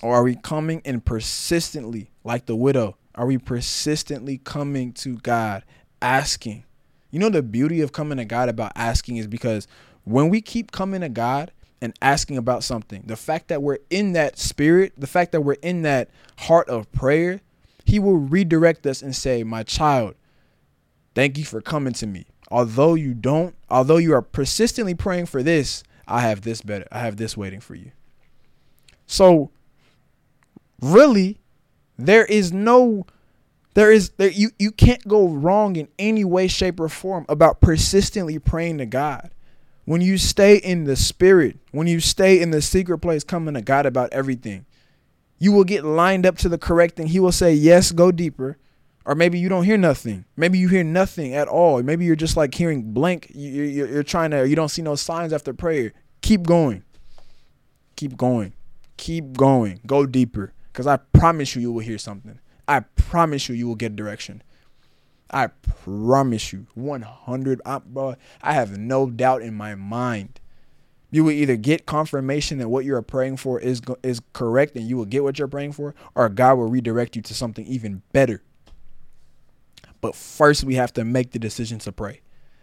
Or 0.03 0.15
are 0.15 0.23
we 0.23 0.35
coming 0.35 0.83
and 0.85 1.05
persistently, 1.05 2.11
like 2.23 2.47
the 2.47 2.57
widow, 2.57 2.97
are 3.15 3.27
we 3.27 3.39
persistently 3.39 4.39
coming 4.39 4.93
to 4.95 5.17
God 5.17 5.65
asking? 6.03 6.65
You 7.11 7.19
know, 7.19 7.31
the 7.31 7.43
beauty 7.43 7.81
of 7.81 7.93
coming 7.93 8.19
to 8.19 8.25
God 8.25 8.49
about 8.49 8.73
asking 8.77 9.17
is 9.17 9.27
because 9.27 9.67
when 10.07 10.29
we 10.29 10.41
keep 10.41 10.71
coming 10.71 11.01
to 11.01 11.09
God 11.09 11.51
and 11.83 11.93
asking 12.01 12.39
about 12.39 12.65
something, 12.65 13.03
the 13.05 13.17
fact 13.17 13.49
that 13.49 13.61
we're 13.61 13.79
in 13.91 14.13
that 14.13 14.39
spirit, 14.39 14.95
the 14.97 15.07
fact 15.07 15.33
that 15.33 15.43
we're 15.43 15.55
in 15.55 15.83
that 15.83 16.09
heart 16.39 16.69
of 16.69 16.91
prayer, 16.93 17.41
He 17.85 17.99
will 17.99 18.17
redirect 18.17 18.87
us 18.87 19.03
and 19.03 19.15
say, 19.15 19.43
My 19.43 19.65
child, 19.65 20.15
thank 21.15 21.37
you 21.37 21.45
for 21.45 21.61
coming 21.61 21.93
to 21.95 22.07
me. 22.07 22.27
Although 22.51 22.95
you 22.95 23.15
don't, 23.15 23.57
although 23.69 23.97
you 23.97 24.15
are 24.15 24.23
persistently 24.23 24.95
praying 24.95 25.27
for 25.27 25.43
this, 25.43 25.83
I 26.07 26.21
have 26.21 26.43
this 26.43 26.63
better. 26.63 26.87
I 26.93 27.01
have 27.01 27.17
this 27.17 27.37
waiting 27.37 27.61
for 27.61 27.75
you. 27.75 27.91
So, 29.07 29.51
really, 30.81 31.41
there 31.99 32.25
is 32.27 32.53
no 32.53 33.07
there 33.75 33.91
is 33.91 34.11
there 34.11 34.31
you 34.31 34.51
you 34.61 34.71
can't 34.71 35.07
go 35.09 35.29
wrong 35.29 35.75
in 35.75 35.89
any 35.99 36.25
way 36.25 36.47
shape 36.47 36.79
or 36.79 36.89
form 36.89 37.27
about 37.29 37.61
persistently 37.61 38.39
praying 38.39 38.79
to 38.79 38.87
God. 38.87 39.31
When 39.87 40.03
you 40.03 40.19
stay 40.19 40.57
in 40.57 40.85
the 40.85 40.97
spirit, 40.97 41.59
when 41.71 41.87
you 41.87 42.01
stay 42.01 42.41
in 42.41 42.51
the 42.51 42.61
secret 42.61 42.99
place 42.99 43.25
coming 43.25 43.55
to 43.55 43.63
God 43.63 43.87
about 43.87 44.13
everything, 44.13 44.67
you 45.39 45.53
will 45.53 45.65
get 45.65 45.85
lined 45.85 46.27
up 46.27 46.37
to 46.39 46.49
the 46.49 46.59
correct 46.59 46.97
thing. 46.97 47.07
He 47.07 47.21
will 47.21 47.33
say, 47.33 47.55
"Yes, 47.55 47.93
go 47.93 48.13
deeper." 48.13 48.59
Or 49.07 49.15
maybe 49.15 49.39
you 49.39 49.49
don't 49.49 49.65
hear 49.65 49.79
nothing. 49.79 50.25
Maybe 50.37 50.59
you 50.59 50.69
hear 50.69 50.83
nothing 50.83 51.33
at 51.33 51.47
all. 51.47 51.81
Maybe 51.81 52.05
you're 52.05 52.17
just 52.17 52.37
like 52.37 52.53
hearing 52.53 52.93
blank. 52.93 53.31
You, 53.33 53.99
are 53.99 54.03
trying 54.03 54.33
to, 54.33 54.49
you 54.49 54.57
don't 54.57 54.69
see 54.69 54.83
no 54.83 54.97
signs 54.97 55.33
after 55.33 55.55
prayer. 55.55 55.93
Keep 56.23 56.43
going. 56.43 56.83
Keep 57.95 58.17
going. 58.17 58.53
Keep 58.97 59.37
going. 59.37 59.79
Go 59.87 60.07
deeper. 60.07 60.53
Because 60.73 60.89
I 60.89 60.97
promise 60.97 61.55
you, 61.55 61.63
you 61.63 61.71
will 61.71 61.85
hear 61.85 61.99
something. 61.99 62.41
I 62.67 62.81
promise 62.81 63.49
you, 63.49 63.55
you 63.55 63.69
will 63.69 63.77
get 63.77 63.95
direction. 63.95 64.43
I 65.31 65.49
promise 65.85 66.53
you, 66.53 66.67
100. 66.75 67.61
I, 67.67 67.79
bro, 67.79 68.17
I 68.43 68.53
have 68.53 68.79
no 68.79 69.11
doubt 69.11 69.43
in 69.43 69.55
my 69.55 69.75
mind. 69.75 70.41
You 71.11 71.25
will 71.25 71.33
either 71.33 71.57
get 71.57 71.87
confirmation 71.87 72.59
that 72.59 72.69
what 72.69 72.85
you're 72.85 73.01
praying 73.03 73.39
for 73.39 73.61
is 73.61 73.81
is 74.03 74.21
correct, 74.33 74.77
and 74.77 74.89
you 74.89 74.97
will 74.97 75.05
get 75.05 75.23
what 75.23 75.39
you're 75.39 75.49
praying 75.49 75.73
for, 75.73 75.95
or 76.15 76.29
God 76.29 76.59
will 76.59 76.69
redirect 76.69 77.17
you 77.17 77.23
to 77.23 77.35
something 77.35 77.67
even 77.67 78.03
better. 78.13 78.43
But 80.01 80.15
first, 80.15 80.65
we 80.65 80.75
have 80.75 80.93
to 80.95 81.05
make 81.05 81.33
the 81.33 81.39
decision 81.39 81.79
to 81.81 81.93
pray. 81.93 82.21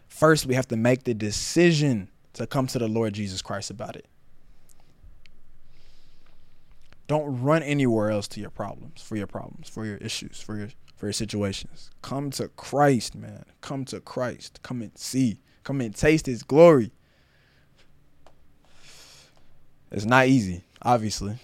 First, 0.08 0.45
we 0.45 0.56
have 0.56 0.67
to 0.69 0.78
make 0.78 1.04
the 1.04 1.13
decision 1.13 2.10
to 2.34 2.45
come 2.45 2.67
to 2.67 2.80
the 2.80 2.88
Lord 2.88 3.13
Jesus 3.13 3.41
Christ 3.41 3.71
about 3.71 3.95
it. 3.95 4.08
Don't 7.08 7.41
run 7.41 7.63
anywhere 7.63 8.12
else 8.12 8.28
to 8.30 8.39
your 8.39 8.49
problems, 8.49 9.02
for 9.02 9.15
your 9.15 9.28
problems, 9.28 9.67
for 9.67 9.86
your 9.86 9.97
issues, 9.97 10.39
for 10.39 10.58
your 10.58 10.69
for 11.04 11.12
situations. 11.12 11.92
Come 12.02 12.30
to 12.32 12.48
Christ, 12.48 13.13
man. 13.13 13.44
Come 13.60 13.84
to 13.86 14.00
Christ. 14.00 14.62
Come 14.63 14.82
and 14.82 14.98
see. 14.98 15.42
Come 15.66 15.82
and 15.82 15.94
taste 15.94 16.28
his 16.28 16.44
glory. 16.44 16.92
It's 19.92 20.06
not 20.06 20.28
easy, 20.28 20.63
obviously. 20.82 21.36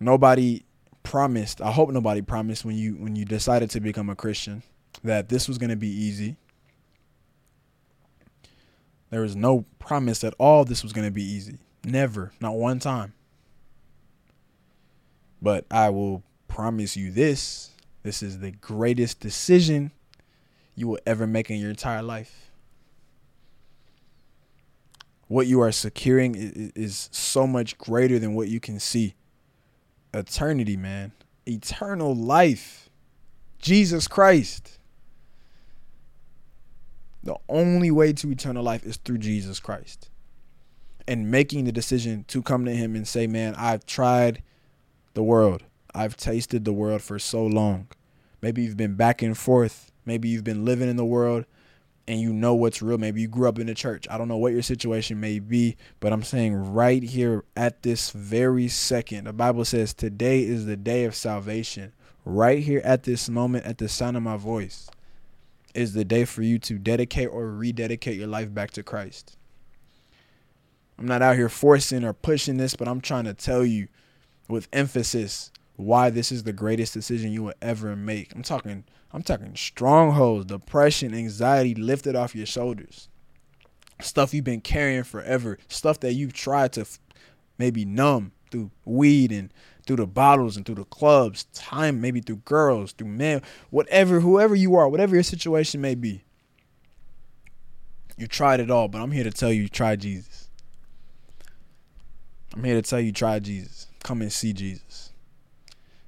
Nobody 0.00 0.64
promised, 1.04 1.60
I 1.60 1.70
hope 1.70 1.90
nobody 1.90 2.22
promised 2.22 2.64
when 2.64 2.74
you 2.74 2.94
when 2.94 3.14
you 3.14 3.24
decided 3.24 3.70
to 3.70 3.80
become 3.80 4.10
a 4.10 4.16
Christian 4.16 4.64
that 5.04 5.28
this 5.28 5.46
was 5.46 5.58
going 5.58 5.70
to 5.70 5.76
be 5.76 5.86
easy. 5.86 6.34
There 9.10 9.20
was 9.20 9.36
no 9.36 9.64
promise 9.78 10.24
at 10.24 10.34
all 10.38 10.64
this 10.64 10.82
was 10.82 10.92
going 10.92 11.06
to 11.06 11.12
be 11.12 11.22
easy. 11.22 11.58
Never, 11.84 12.32
not 12.40 12.56
one 12.56 12.80
time. 12.80 13.12
But 15.40 15.66
I 15.70 15.90
will 15.90 16.24
promise 16.48 16.96
you 16.96 17.12
this 17.12 17.71
this 18.02 18.22
is 18.22 18.40
the 18.40 18.50
greatest 18.50 19.20
decision 19.20 19.92
you 20.74 20.88
will 20.88 20.98
ever 21.06 21.26
make 21.26 21.50
in 21.50 21.58
your 21.58 21.70
entire 21.70 22.02
life. 22.02 22.50
What 25.28 25.46
you 25.46 25.60
are 25.60 25.72
securing 25.72 26.34
is, 26.36 27.08
so 27.12 27.46
much 27.46 27.78
greater 27.78 28.18
than 28.18 28.34
what 28.34 28.48
you 28.48 28.60
can 28.60 28.78
see 28.78 29.14
eternity, 30.12 30.76
man. 30.76 31.12
Eternal 31.46 32.14
life. 32.14 32.90
Jesus 33.58 34.08
Christ. 34.08 34.78
The 37.22 37.36
only 37.48 37.90
way 37.90 38.12
to 38.14 38.30
eternal 38.30 38.62
life 38.62 38.84
is 38.84 38.96
through 38.96 39.18
Jesus 39.18 39.60
Christ. 39.60 40.10
And 41.08 41.30
making 41.30 41.64
the 41.64 41.72
decision 41.72 42.24
to 42.28 42.42
come 42.42 42.64
to 42.64 42.74
him 42.74 42.94
and 42.94 43.06
say, 43.06 43.26
Man, 43.26 43.54
I've 43.56 43.86
tried 43.86 44.42
the 45.14 45.22
world. 45.22 45.62
I've 45.94 46.16
tasted 46.16 46.64
the 46.64 46.72
world 46.72 47.02
for 47.02 47.18
so 47.18 47.44
long. 47.44 47.88
Maybe 48.40 48.62
you've 48.62 48.76
been 48.76 48.94
back 48.94 49.22
and 49.22 49.36
forth. 49.36 49.92
Maybe 50.04 50.28
you've 50.28 50.44
been 50.44 50.64
living 50.64 50.88
in 50.88 50.96
the 50.96 51.04
world 51.04 51.44
and 52.08 52.20
you 52.20 52.32
know 52.32 52.54
what's 52.54 52.82
real. 52.82 52.98
Maybe 52.98 53.20
you 53.20 53.28
grew 53.28 53.48
up 53.48 53.58
in 53.58 53.66
the 53.66 53.74
church. 53.74 54.06
I 54.10 54.18
don't 54.18 54.28
know 54.28 54.36
what 54.36 54.52
your 54.52 54.62
situation 54.62 55.20
may 55.20 55.38
be, 55.38 55.76
but 56.00 56.12
I'm 56.12 56.22
saying 56.22 56.72
right 56.72 57.02
here 57.02 57.44
at 57.56 57.82
this 57.82 58.10
very 58.10 58.68
second, 58.68 59.24
the 59.24 59.32
Bible 59.32 59.64
says 59.64 59.94
today 59.94 60.42
is 60.42 60.66
the 60.66 60.76
day 60.76 61.04
of 61.04 61.14
salvation. 61.14 61.92
Right 62.24 62.62
here 62.62 62.80
at 62.84 63.04
this 63.04 63.28
moment, 63.28 63.66
at 63.66 63.78
the 63.78 63.88
sound 63.88 64.16
of 64.16 64.22
my 64.22 64.36
voice, 64.36 64.88
is 65.74 65.92
the 65.92 66.04
day 66.04 66.24
for 66.24 66.42
you 66.42 66.58
to 66.60 66.78
dedicate 66.78 67.28
or 67.28 67.50
rededicate 67.50 68.16
your 68.16 68.28
life 68.28 68.52
back 68.52 68.70
to 68.72 68.82
Christ. 68.82 69.36
I'm 70.98 71.06
not 71.06 71.22
out 71.22 71.36
here 71.36 71.48
forcing 71.48 72.04
or 72.04 72.12
pushing 72.12 72.58
this, 72.58 72.76
but 72.76 72.86
I'm 72.86 73.00
trying 73.00 73.24
to 73.24 73.34
tell 73.34 73.64
you 73.64 73.88
with 74.48 74.68
emphasis 74.72 75.50
why 75.84 76.10
this 76.10 76.32
is 76.32 76.42
the 76.42 76.52
greatest 76.52 76.94
decision 76.94 77.32
you 77.32 77.42
will 77.42 77.54
ever 77.60 77.96
make. 77.96 78.34
I'm 78.34 78.42
talking 78.42 78.84
I'm 79.12 79.22
talking 79.22 79.54
strongholds, 79.56 80.46
depression, 80.46 81.14
anxiety 81.14 81.74
lifted 81.74 82.16
off 82.16 82.34
your 82.34 82.46
shoulders. 82.46 83.08
Stuff 84.00 84.32
you've 84.32 84.44
been 84.44 84.62
carrying 84.62 85.04
forever, 85.04 85.58
stuff 85.68 86.00
that 86.00 86.14
you've 86.14 86.32
tried 86.32 86.72
to 86.72 86.86
maybe 87.58 87.84
numb 87.84 88.32
through 88.50 88.70
weed 88.84 89.30
and 89.30 89.52
through 89.86 89.96
the 89.96 90.06
bottles 90.06 90.56
and 90.56 90.64
through 90.64 90.76
the 90.76 90.84
clubs, 90.84 91.44
time 91.52 92.00
maybe 92.00 92.20
through 92.20 92.36
girls, 92.36 92.92
through 92.92 93.08
men, 93.08 93.42
whatever, 93.70 94.20
whoever 94.20 94.54
you 94.54 94.74
are, 94.76 94.88
whatever 94.88 95.14
your 95.14 95.22
situation 95.22 95.80
may 95.80 95.94
be. 95.94 96.22
You 98.16 98.26
tried 98.26 98.60
it 98.60 98.70
all, 98.70 98.88
but 98.88 99.00
I'm 99.00 99.10
here 99.10 99.24
to 99.24 99.30
tell 99.30 99.52
you, 99.52 99.68
try 99.68 99.96
Jesus. 99.96 100.48
I'm 102.54 102.64
here 102.64 102.80
to 102.80 102.82
tell 102.82 103.00
you, 103.00 103.12
try 103.12 103.38
Jesus. 103.38 103.88
Come 104.02 104.22
and 104.22 104.32
see 104.32 104.52
Jesus. 104.52 105.11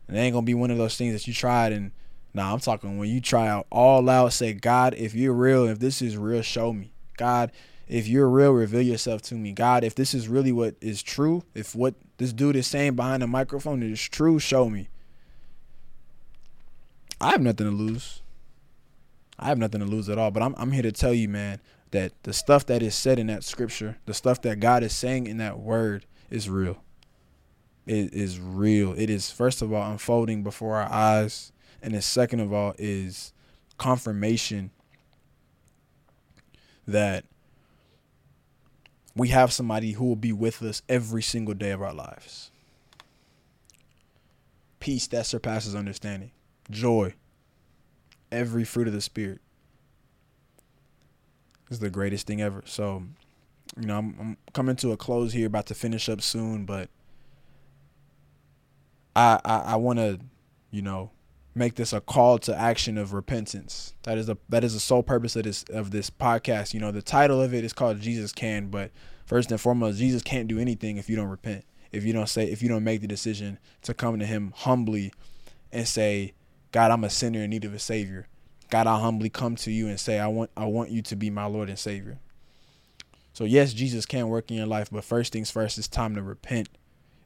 And 0.08 0.16
it 0.16 0.20
ain't 0.20 0.34
gonna 0.34 0.44
be 0.44 0.54
one 0.54 0.70
of 0.70 0.78
those 0.78 0.96
things 0.96 1.12
that 1.14 1.26
you 1.26 1.34
tried 1.34 1.72
and 1.72 1.92
now 2.34 2.52
I'm 2.52 2.58
talking 2.58 2.98
when 2.98 3.08
you 3.08 3.20
try 3.20 3.46
out 3.46 3.66
all 3.70 4.10
out, 4.10 4.32
say, 4.32 4.52
God, 4.52 4.94
if 4.94 5.14
you're 5.14 5.32
real, 5.32 5.68
if 5.68 5.78
this 5.78 6.02
is 6.02 6.16
real, 6.16 6.42
show 6.42 6.72
me. 6.72 6.92
God, 7.16 7.52
if 7.86 8.08
you're 8.08 8.28
real, 8.28 8.50
reveal 8.50 8.82
yourself 8.82 9.22
to 9.22 9.36
me. 9.36 9.52
God, 9.52 9.84
if 9.84 9.94
this 9.94 10.14
is 10.14 10.26
really 10.26 10.50
what 10.50 10.74
is 10.80 11.00
true, 11.00 11.44
if 11.54 11.76
what 11.76 11.94
this 12.18 12.32
dude 12.32 12.56
is 12.56 12.66
saying 12.66 12.96
behind 12.96 13.22
the 13.22 13.28
microphone 13.28 13.84
is 13.84 14.00
true, 14.00 14.40
show 14.40 14.68
me. 14.68 14.88
I 17.20 17.30
have 17.30 17.40
nothing 17.40 17.66
to 17.66 17.72
lose. 17.72 18.20
I 19.38 19.46
have 19.46 19.58
nothing 19.58 19.80
to 19.80 19.86
lose 19.86 20.08
at 20.08 20.18
all. 20.18 20.32
But 20.32 20.42
I'm 20.42 20.54
I'm 20.58 20.72
here 20.72 20.82
to 20.82 20.92
tell 20.92 21.14
you, 21.14 21.28
man, 21.28 21.60
that 21.92 22.12
the 22.24 22.32
stuff 22.32 22.66
that 22.66 22.82
is 22.82 22.96
said 22.96 23.20
in 23.20 23.28
that 23.28 23.44
scripture, 23.44 23.98
the 24.06 24.14
stuff 24.14 24.42
that 24.42 24.58
God 24.58 24.82
is 24.82 24.92
saying 24.92 25.28
in 25.28 25.36
that 25.38 25.60
word 25.60 26.04
is 26.30 26.50
real. 26.50 26.82
It 27.86 28.14
is 28.14 28.40
real. 28.40 28.94
It 28.96 29.10
is 29.10 29.30
first 29.30 29.60
of 29.62 29.72
all 29.72 29.90
unfolding 29.90 30.42
before 30.42 30.76
our 30.76 30.90
eyes, 30.90 31.52
and 31.82 31.94
then 31.94 32.02
second 32.02 32.40
of 32.40 32.52
all 32.52 32.74
is 32.78 33.32
confirmation 33.76 34.70
that 36.86 37.24
we 39.16 39.28
have 39.28 39.52
somebody 39.52 39.92
who 39.92 40.04
will 40.06 40.16
be 40.16 40.32
with 40.32 40.62
us 40.62 40.82
every 40.88 41.22
single 41.22 41.54
day 41.54 41.70
of 41.70 41.82
our 41.82 41.94
lives. 41.94 42.50
Peace 44.80 45.06
that 45.08 45.26
surpasses 45.26 45.74
understanding, 45.74 46.30
joy, 46.70 47.14
every 48.30 48.64
fruit 48.64 48.86
of 48.86 48.92
the 48.92 49.00
Spirit 49.00 49.40
is 51.70 51.78
the 51.78 51.90
greatest 51.90 52.26
thing 52.26 52.42
ever. 52.42 52.62
So, 52.66 53.04
you 53.78 53.86
know, 53.86 53.98
I'm, 53.98 54.16
I'm 54.18 54.36
coming 54.52 54.76
to 54.76 54.92
a 54.92 54.96
close 54.96 55.32
here, 55.32 55.46
about 55.46 55.66
to 55.66 55.74
finish 55.74 56.08
up 56.08 56.20
soon, 56.20 56.64
but 56.66 56.90
I 59.14 59.40
I, 59.44 59.56
I 59.58 59.76
want 59.76 59.98
to, 59.98 60.20
you 60.70 60.82
know, 60.82 61.10
make 61.54 61.76
this 61.76 61.92
a 61.92 62.00
call 62.00 62.38
to 62.40 62.56
action 62.56 62.98
of 62.98 63.12
repentance. 63.12 63.94
That 64.02 64.18
is 64.18 64.26
the 64.26 64.36
that 64.48 64.64
is 64.64 64.74
the 64.74 64.80
sole 64.80 65.02
purpose 65.02 65.36
of 65.36 65.44
this 65.44 65.64
of 65.70 65.90
this 65.90 66.10
podcast. 66.10 66.74
You 66.74 66.80
know, 66.80 66.90
the 66.90 67.02
title 67.02 67.40
of 67.40 67.54
it 67.54 67.64
is 67.64 67.72
called 67.72 68.00
Jesus 68.00 68.32
Can, 68.32 68.68
but 68.68 68.90
first 69.26 69.50
and 69.50 69.60
foremost, 69.60 69.98
Jesus 69.98 70.22
can't 70.22 70.48
do 70.48 70.58
anything 70.58 70.96
if 70.96 71.08
you 71.08 71.16
don't 71.16 71.28
repent. 71.28 71.64
If 71.92 72.04
you 72.04 72.12
don't 72.12 72.28
say 72.28 72.50
if 72.50 72.62
you 72.62 72.68
don't 72.68 72.84
make 72.84 73.00
the 73.00 73.06
decision 73.06 73.58
to 73.82 73.94
come 73.94 74.18
to 74.18 74.26
him 74.26 74.52
humbly 74.56 75.12
and 75.72 75.86
say, 75.86 76.34
God, 76.72 76.90
I'm 76.90 77.04
a 77.04 77.10
sinner 77.10 77.40
in 77.40 77.50
need 77.50 77.64
of 77.64 77.74
a 77.74 77.78
savior. 77.78 78.26
God, 78.70 78.86
I 78.86 78.98
humbly 78.98 79.30
come 79.30 79.54
to 79.56 79.70
you 79.70 79.86
and 79.88 80.00
say, 80.00 80.18
I 80.18 80.26
want 80.26 80.50
I 80.56 80.64
want 80.64 80.90
you 80.90 81.02
to 81.02 81.16
be 81.16 81.30
my 81.30 81.44
Lord 81.44 81.68
and 81.68 81.78
Savior. 81.78 82.18
So 83.32 83.44
yes, 83.44 83.72
Jesus 83.72 84.06
can 84.06 84.28
work 84.28 84.50
in 84.50 84.56
your 84.56 84.66
life, 84.66 84.90
but 84.90 85.04
first 85.04 85.32
things 85.32 85.50
first, 85.50 85.78
it's 85.78 85.88
time 85.88 86.14
to 86.14 86.22
repent. 86.22 86.68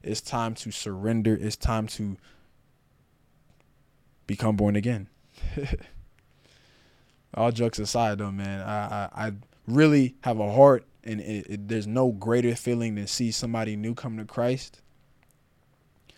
It's 0.01 0.21
time 0.21 0.55
to 0.55 0.71
surrender. 0.71 1.37
It's 1.39 1.55
time 1.55 1.87
to 1.87 2.17
become 4.27 4.55
born 4.55 4.75
again. 4.75 5.07
All 7.33 7.51
jokes 7.51 7.79
aside, 7.79 8.17
though, 8.17 8.31
man, 8.31 8.61
I, 8.61 9.09
I, 9.13 9.27
I 9.27 9.31
really 9.67 10.15
have 10.23 10.39
a 10.39 10.51
heart, 10.51 10.85
and 11.03 11.19
it, 11.19 11.45
it, 11.49 11.67
there's 11.67 11.87
no 11.87 12.11
greater 12.11 12.55
feeling 12.55 12.95
than 12.95 13.07
see 13.07 13.31
somebody 13.31 13.75
new 13.75 13.93
come 13.93 14.17
to 14.17 14.25
Christ, 14.25 14.81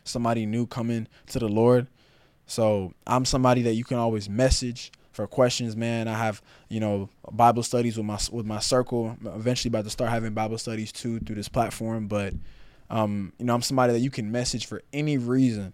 somebody 0.03 0.45
new 0.45 0.65
coming 0.65 1.07
to 1.27 1.39
the 1.39 1.49
Lord. 1.49 1.87
So 2.45 2.93
I'm 3.07 3.25
somebody 3.25 3.61
that 3.63 3.73
you 3.73 3.83
can 3.83 3.97
always 3.97 4.29
message 4.29 4.91
for 5.11 5.27
questions, 5.27 5.75
man. 5.75 6.07
I 6.07 6.13
have, 6.17 6.41
you 6.69 6.79
know, 6.79 7.09
Bible 7.31 7.63
studies 7.63 7.97
with 7.97 8.05
my 8.05 8.19
with 8.31 8.45
my 8.45 8.59
circle. 8.59 9.17
I'm 9.21 9.27
eventually 9.27 9.69
about 9.69 9.83
to 9.83 9.89
start 9.89 10.09
having 10.09 10.33
Bible 10.33 10.57
studies 10.57 10.91
too 10.91 11.19
through 11.19 11.35
this 11.35 11.49
platform, 11.49 12.07
but 12.07 12.33
um, 12.91 13.33
you 13.39 13.45
know, 13.45 13.55
I'm 13.55 13.63
somebody 13.63 13.93
that 13.93 13.99
you 13.99 14.11
can 14.11 14.31
message 14.31 14.67
for 14.67 14.83
any 14.93 15.17
reason 15.17 15.73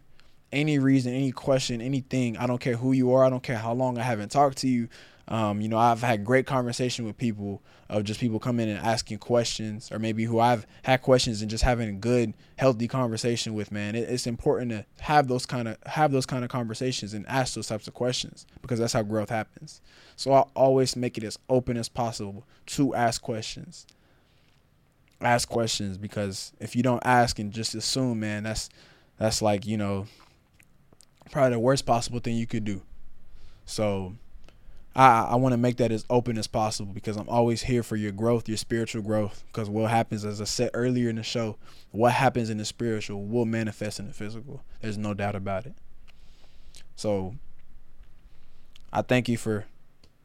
any 0.51 0.79
reason, 0.79 1.13
any 1.13 1.31
question, 1.31 1.81
anything. 1.81 2.37
I 2.37 2.47
don't 2.47 2.59
care 2.59 2.77
who 2.77 2.91
you 2.91 3.13
are. 3.13 3.23
I 3.23 3.29
don't 3.29 3.43
care 3.43 3.57
how 3.57 3.73
long 3.73 3.97
I 3.97 4.03
haven't 4.03 4.29
talked 4.29 4.57
to 4.59 4.67
you. 4.67 4.87
Um, 5.29 5.59
you 5.59 5.67
know, 5.67 5.77
I've 5.77 6.01
had 6.01 6.23
great 6.23 6.45
conversation 6.45 7.05
with 7.05 7.17
people 7.17 7.61
of 7.89 8.05
just 8.05 8.19
people 8.19 8.39
coming 8.39 8.69
and 8.69 8.79
asking 8.79 9.17
questions, 9.17 9.91
or 9.91 9.99
maybe 9.99 10.23
who 10.23 10.39
I've 10.39 10.65
had 10.83 11.01
questions 11.01 11.41
and 11.41 11.51
just 11.51 11.65
having 11.65 11.89
a 11.89 11.93
good, 11.93 12.33
healthy 12.55 12.87
conversation 12.87 13.53
with. 13.53 13.69
Man, 13.69 13.95
it, 13.95 14.09
it's 14.09 14.25
important 14.25 14.71
to 14.71 14.85
have 15.01 15.27
those 15.27 15.45
kind 15.45 15.67
of 15.67 15.77
have 15.85 16.13
those 16.13 16.25
kind 16.25 16.45
of 16.45 16.49
conversations 16.49 17.13
and 17.13 17.27
ask 17.27 17.55
those 17.55 17.67
types 17.67 17.89
of 17.89 17.93
questions 17.93 18.47
because 18.61 18.79
that's 18.79 18.93
how 18.93 19.03
growth 19.03 19.29
happens. 19.29 19.81
So 20.15 20.31
I 20.31 20.45
always 20.55 20.95
make 20.95 21.17
it 21.17 21.25
as 21.25 21.37
open 21.49 21.75
as 21.75 21.89
possible 21.89 22.45
to 22.67 22.95
ask 22.95 23.21
questions. 23.21 23.85
Ask 25.21 25.49
questions 25.49 25.97
because 25.97 26.53
if 26.59 26.75
you 26.75 26.83
don't 26.83 27.05
ask 27.05 27.39
and 27.39 27.51
just 27.51 27.73
assume, 27.75 28.19
man, 28.19 28.43
that's 28.43 28.69
that's 29.17 29.41
like 29.41 29.65
you 29.65 29.77
know 29.77 30.05
probably 31.31 31.51
the 31.51 31.59
worst 31.59 31.85
possible 31.85 32.19
thing 32.19 32.35
you 32.35 32.47
could 32.47 32.65
do. 32.65 32.81
So 33.65 34.13
I 34.95 35.23
I 35.29 35.35
want 35.35 35.53
to 35.53 35.57
make 35.57 35.77
that 35.77 35.91
as 35.91 36.05
open 36.09 36.37
as 36.37 36.47
possible 36.47 36.93
because 36.93 37.17
I'm 37.17 37.29
always 37.29 37.63
here 37.63 37.83
for 37.83 37.95
your 37.95 38.11
growth, 38.11 38.47
your 38.47 38.57
spiritual 38.57 39.01
growth. 39.01 39.43
Because 39.47 39.69
what 39.69 39.89
happens, 39.89 40.23
as 40.23 40.39
I 40.39 40.45
said 40.45 40.71
earlier 40.73 41.09
in 41.09 41.15
the 41.15 41.23
show, 41.23 41.57
what 41.91 42.13
happens 42.13 42.49
in 42.49 42.57
the 42.57 42.65
spiritual 42.65 43.23
will 43.25 43.45
manifest 43.45 43.99
in 43.99 44.07
the 44.07 44.13
physical. 44.13 44.61
There's 44.81 44.97
no 44.97 45.13
doubt 45.13 45.35
about 45.35 45.65
it. 45.65 45.73
So 46.95 47.35
I 48.91 49.01
thank 49.03 49.29
you 49.29 49.37
for, 49.37 49.65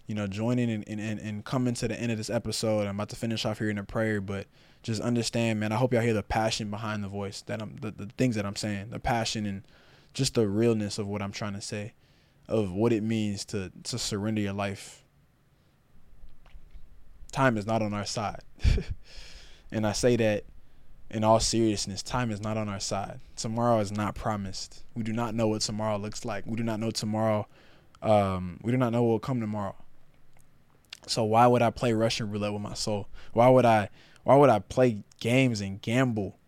you 0.07 0.15
know, 0.15 0.27
joining 0.27 0.71
and, 0.71 0.87
and, 0.89 1.21
and 1.21 1.45
coming 1.45 1.75
to 1.75 1.89
the 1.89 1.99
end 1.99 2.13
of 2.13 2.19
this 2.19 2.31
episode. 2.31 2.87
I'm 2.87 2.97
about 2.97 3.09
to 3.11 3.17
finish 3.17 3.45
off 3.45 3.59
here 3.59 3.71
in 3.71 3.79
a 3.79 3.85
prayer, 3.85 4.21
but 4.21 4.47
just 4.83 5.01
understand, 5.01 5.61
man, 5.61 5.73
I 5.73 5.77
hope 5.77 5.93
y'all 5.93 6.03
hear 6.03 6.15
the 6.15 6.23
passion 6.23 6.71
behind 6.71 7.05
the 7.05 7.09
voice 7.09 7.43
that 7.43 7.63
I'm 7.63 7.77
the, 7.81 7.93
the 7.93 8.07
things 8.19 8.35
that 8.37 8.45
I'm 8.45 8.57
saying, 8.57 8.91
the 8.91 8.99
passion 8.99 9.47
and 9.47 9.63
just 10.13 10.35
the 10.35 10.49
realness 10.49 10.99
of 10.99 11.07
what 11.07 11.23
I'm 11.23 11.33
trying 11.33 11.55
to 11.55 11.61
say, 11.61 11.95
of 12.49 12.73
what 12.73 12.93
it 12.93 13.03
means 13.03 13.45
to 13.47 13.71
to 13.85 13.99
surrender 13.99 14.41
your 14.41 14.53
life. 14.53 15.05
Time 17.31 17.57
is 17.57 17.67
not 17.67 17.81
on 17.81 17.95
our 17.95 18.05
side. 18.05 18.43
and 19.73 19.87
I 19.87 19.93
say 19.93 20.17
that 20.17 20.45
in 21.11 21.25
all 21.25 21.41
seriousness, 21.41 22.03
time 22.03 22.31
is 22.31 22.41
not 22.41 22.57
on 22.57 22.69
our 22.69 22.81
side. 22.81 23.21
Tomorrow 23.37 23.81
is 23.81 23.93
not 23.93 24.15
promised. 24.15 24.83
We 24.95 25.03
do 25.03 25.13
not 25.13 25.35
know 25.35 25.49
what 25.49 25.61
tomorrow 25.63 25.97
looks 25.97 26.25
like. 26.25 26.45
We 26.47 26.57
do 26.57 26.63
not 26.63 26.81
know 26.81 26.91
tomorrow. 26.91 27.47
Um, 28.03 28.59
we 28.63 28.73
do 28.73 28.79
not 28.79 28.93
know 28.93 29.03
what 29.03 29.11
will 29.11 29.19
come 29.21 29.41
tomorrow. 29.41 29.77
So 31.07 31.25
why 31.25 31.47
would 31.47 31.63
I 31.63 31.71
play 31.71 31.93
Russian 31.93 32.31
roulette 32.31 32.53
with 32.53 32.63
my 32.63 32.75
soul? 32.75 33.09
Why 33.33 33.49
would 33.49 33.65
I? 33.65 33.89
Why 34.25 34.37
would 34.37 34.51
I 34.51 34.61
play 34.61 35.03
games 35.19 35.61
and 35.61 35.83
gamble 35.83 36.39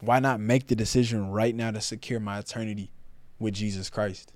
why 0.00 0.18
not 0.18 0.40
make 0.40 0.66
the 0.66 0.76
decision 0.76 1.30
right 1.30 1.54
now 1.54 1.70
to 1.70 1.80
secure 1.80 2.20
my 2.20 2.38
eternity 2.38 2.90
with 3.38 3.54
Jesus 3.54 3.90
Christ? 3.90 4.32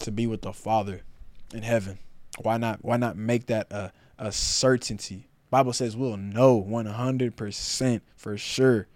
To 0.00 0.10
be 0.10 0.26
with 0.26 0.42
the 0.42 0.52
Father 0.52 1.02
in 1.54 1.62
heaven. 1.62 1.98
Why 2.42 2.56
not 2.58 2.84
why 2.84 2.96
not 2.96 3.16
make 3.16 3.46
that 3.46 3.70
a, 3.72 3.92
a 4.18 4.32
certainty? 4.32 5.28
Bible 5.48 5.72
says 5.72 5.96
we'll 5.96 6.16
know 6.16 6.62
100% 6.62 8.00
for 8.16 8.36
sure 8.36 8.88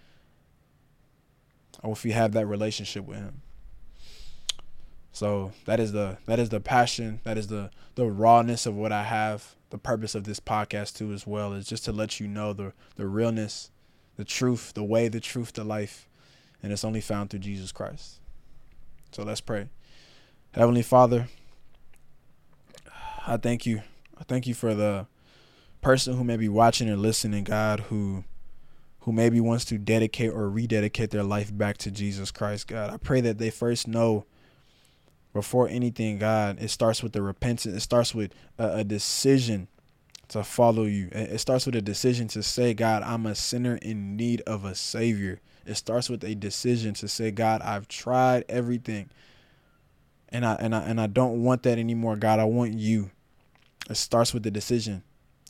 oh, 1.83 1.93
if 1.93 2.05
we 2.05 2.11
have 2.11 2.33
that 2.33 2.47
relationship 2.47 3.07
with 3.07 3.19
him. 3.19 3.43
So 5.13 5.53
that 5.65 5.81
is 5.81 5.93
the 5.93 6.19
that 6.27 6.39
is 6.39 6.51
the 6.51 6.61
passion, 6.61 7.21
that 7.25 7.37
is 7.37 7.49
the 7.49 7.71
the 7.95 8.07
rawness 8.07 8.67
of 8.67 8.75
what 8.75 8.93
I 8.93 9.05
have. 9.05 9.57
The 9.71 9.79
purpose 9.79 10.15
of 10.17 10.25
this 10.25 10.41
podcast 10.41 10.97
too 10.97 11.13
as 11.13 11.27
well 11.27 11.53
is 11.53 11.67
just 11.67 11.85
to 11.85 11.93
let 11.93 12.21
you 12.21 12.27
know 12.27 12.53
the 12.53 12.73
the 12.97 13.07
realness 13.07 13.71
the 14.21 14.25
truth, 14.27 14.75
the 14.75 14.85
way, 14.85 15.09
the 15.09 15.19
truth, 15.19 15.55
the 15.55 15.65
life, 15.65 16.07
and 16.63 16.75
it's 16.75 16.85
only 16.85 17.01
found 17.01 17.31
through 17.31 17.41
Jesus 17.41 17.73
Christ. 17.73 18.21
So 19.13 19.23
let's 19.23 19.41
pray. 19.41 19.71
Heavenly 20.53 20.83
Father, 20.83 21.29
I 23.27 23.39
thank 23.39 23.65
you. 23.65 23.81
I 24.19 24.25
thank 24.25 24.47
you 24.47 24.53
for 24.53 24.75
the 24.75 25.07
person 25.81 26.19
who 26.19 26.25
may 26.25 26.37
be 26.37 26.51
watching 26.51 26.91
and 26.91 27.01
listening, 27.01 27.45
God, 27.45 27.81
who 27.81 28.25
who 29.01 29.13
maybe 29.13 29.41
wants 29.41 29.65
to 29.65 29.79
dedicate 29.79 30.33
or 30.33 30.51
rededicate 30.51 31.09
their 31.09 31.23
life 31.23 31.57
back 31.57 31.79
to 31.79 31.91
Jesus 31.91 32.31
Christ, 32.31 32.69
God. 32.69 32.91
I 32.91 32.99
pray 32.99 33.23
that 33.23 33.39
they 33.39 33.49
first 33.49 33.89
know 33.89 34.27
before 35.33 35.69
anything, 35.69 36.19
God, 36.19 36.61
it 36.61 36.69
starts 36.69 37.03
with 37.03 37.13
the 37.13 37.23
repentance. 37.23 37.75
It 37.75 37.81
starts 37.81 38.15
with 38.15 38.33
a, 38.59 38.79
a 38.79 38.85
decision 38.85 39.69
to 40.29 40.45
follow 40.45 40.85
you. 40.85 41.09
It 41.13 41.39
starts 41.39 41.67
with 41.67 41.75
a 41.77 41.83
decision 41.83 42.29
to 42.29 42.43
say, 42.43 42.75
God, 42.75 43.03
I'm 43.03 43.27
a 43.27 43.35
sinner 43.35 43.77
in 43.77 44.17
need 44.17 44.43
of 44.43 44.65
a 44.65 44.75
savior. 44.75 45.41
It 45.67 45.75
starts 45.75 46.09
with 46.09 46.25
a 46.25 46.35
decision 46.35 46.95
to 46.95 47.09
say, 47.09 47.31
God, 47.31 47.63
I've 47.63 47.89
tried 47.89 48.45
everything. 48.49 49.11
And 50.29 50.47
I 50.47 50.55
and 50.55 50.75
I 50.75 50.81
and 50.83 51.01
I 51.01 51.09
don't 51.09 51.43
want 51.43 51.65
that 51.65 51.79
anymore, 51.79 52.17
God. 52.17 52.39
I 52.39 52.45
want 52.45 52.75
you. 52.75 53.11
It 53.89 53.97
starts 53.97 54.33
with 54.33 54.45
the 54.45 54.51
decision. 54.51 55.03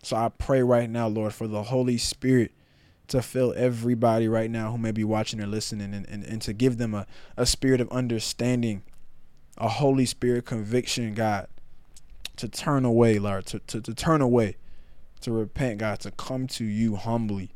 So 0.03 0.17
I 0.17 0.31
pray 0.31 0.63
right 0.63 0.89
now, 0.89 1.09
Lord, 1.09 1.35
for 1.35 1.47
the 1.47 1.65
Holy 1.65 1.99
Spirit 1.99 2.53
to 3.09 3.21
fill 3.21 3.53
everybody 3.57 4.29
right 4.29 4.51
now 4.51 4.71
who 4.71 4.79
may 4.79 4.93
be 4.93 5.05
watching 5.05 5.41
or 5.41 5.47
listening 5.47 5.93
and, 5.93 6.09
and, 6.09 6.25
and 6.25 6.41
to 6.43 6.53
give 6.53 6.79
them 6.79 6.95
a, 6.95 7.07
a 7.37 7.45
spirit 7.45 7.81
of 7.81 7.91
understanding, 7.91 8.83
a 9.61 9.69
Holy 9.69 10.07
Spirit 10.07 10.47
conviction, 10.47 11.15
God, 11.15 11.47
to 12.37 12.49
turn 12.49 12.85
away, 12.85 13.19
Lord, 13.19 13.47
to, 13.47 13.61
to, 13.61 13.81
to 13.81 13.95
turn 13.95 14.21
away 14.21 14.57
to 15.21 15.33
repent, 15.33 15.79
God, 15.79 16.01
to 16.01 16.11
come 16.11 16.47
to 16.49 16.65
you 16.65 16.97
humbly. 16.97 17.51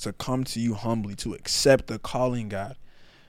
To 0.00 0.12
come 0.12 0.44
to 0.44 0.60
you 0.60 0.74
humbly, 0.74 1.14
to 1.16 1.32
accept 1.32 1.86
the 1.86 1.98
calling, 1.98 2.48
God. 2.48 2.76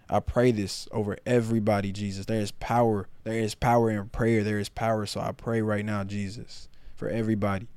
I 0.10 0.19
pray 0.19 0.52
this 0.52 0.88
over 0.91 1.17
everybody, 1.26 1.91
Jesus. 1.91 2.26
There 2.26 2.41
is 2.41 2.52
power. 2.52 3.08
There 3.23 3.39
is 3.39 3.56
power 3.56 3.89
in 3.89 4.10
prayer. 4.10 4.43
There 4.43 4.60
is 4.60 4.69
power. 4.69 5.06
So 5.06 5.21
I 5.21 5.32
pray 5.32 5.62
right 5.62 5.86
now, 5.86 6.04
Jesus, 6.04 6.67
for 6.95 7.10
everybody 7.10 7.67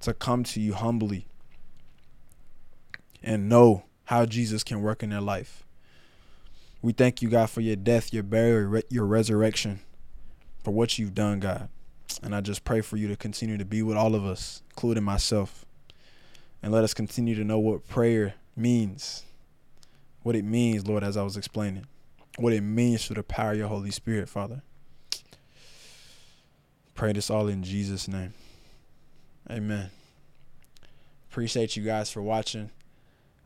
to 0.00 0.14
come 0.14 0.44
to 0.44 0.60
you 0.60 0.74
humbly 0.74 1.26
and 3.22 3.48
know 3.48 3.84
how 4.04 4.26
Jesus 4.26 4.64
can 4.64 4.80
work 4.80 5.02
in 5.02 5.10
their 5.10 5.20
life. 5.20 5.64
We 6.82 6.92
thank 6.92 7.20
you, 7.20 7.28
God, 7.28 7.50
for 7.50 7.60
your 7.60 7.76
death, 7.76 8.12
your 8.12 8.22
burial, 8.22 8.82
your 8.88 9.04
resurrection, 9.04 9.80
for 10.64 10.70
what 10.70 10.98
you've 10.98 11.14
done, 11.14 11.40
God. 11.40 11.68
And 12.22 12.34
I 12.34 12.40
just 12.40 12.64
pray 12.64 12.80
for 12.80 12.96
you 12.96 13.08
to 13.08 13.16
continue 13.16 13.58
to 13.58 13.64
be 13.64 13.82
with 13.82 13.96
all 13.96 14.14
of 14.14 14.24
us, 14.24 14.62
including 14.70 15.04
myself. 15.04 15.64
And 16.62 16.72
let 16.72 16.84
us 16.84 16.94
continue 16.94 17.34
to 17.34 17.44
know 17.44 17.58
what 17.58 17.88
prayer 17.88 18.34
means. 18.56 19.24
What 20.22 20.36
it 20.36 20.44
means, 20.44 20.86
Lord, 20.86 21.02
as 21.02 21.16
I 21.16 21.22
was 21.22 21.36
explaining. 21.36 21.86
What 22.38 22.52
it 22.52 22.62
means 22.62 23.06
through 23.06 23.16
the 23.16 23.22
power 23.22 23.52
of 23.52 23.58
your 23.58 23.68
Holy 23.68 23.90
Spirit, 23.90 24.28
Father. 24.28 24.62
Pray 26.94 27.12
this 27.12 27.30
all 27.30 27.48
in 27.48 27.62
Jesus' 27.62 28.08
name. 28.08 28.34
Amen. 29.50 29.90
Appreciate 31.30 31.76
you 31.76 31.82
guys 31.82 32.10
for 32.10 32.22
watching. 32.22 32.70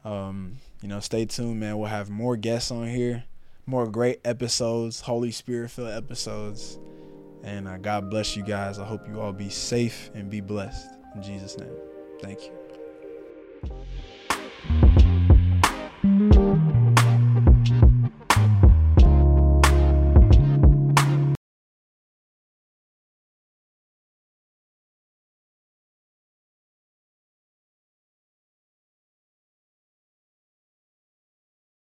Um, 0.05 0.57
you 0.83 0.89
know, 0.89 1.01
stay 1.01 1.25
tuned, 1.25 1.61
man. 1.61 1.79
We'll 1.79 1.89
have 1.89 2.11
more 2.11 2.37
guests 2.37 2.71
on 2.71 2.89
here, 2.89 3.25
more 3.67 3.87
great 3.87 4.21
episodes, 4.25 5.01
Holy 5.01 5.31
Spirit 5.31 5.71
filled 5.71 5.91
episodes. 5.91 6.79
And 7.43 7.69
uh, 7.69 7.79
God 7.79 8.11
bless 8.11 8.37
you 8.37 8.43
guys. 8.43 8.79
I 8.79 8.85
hope 8.85 9.07
you 9.09 9.21
all 9.21 9.33
be 9.33 9.51
safe 9.51 10.11
and 10.15 10.31
be 10.31 10.41
blessed. 10.41 10.89
In 11.15 11.23
Jesus' 11.23 11.59
name. 11.59 11.77
Thank 12.21 12.43
you. 12.43 12.64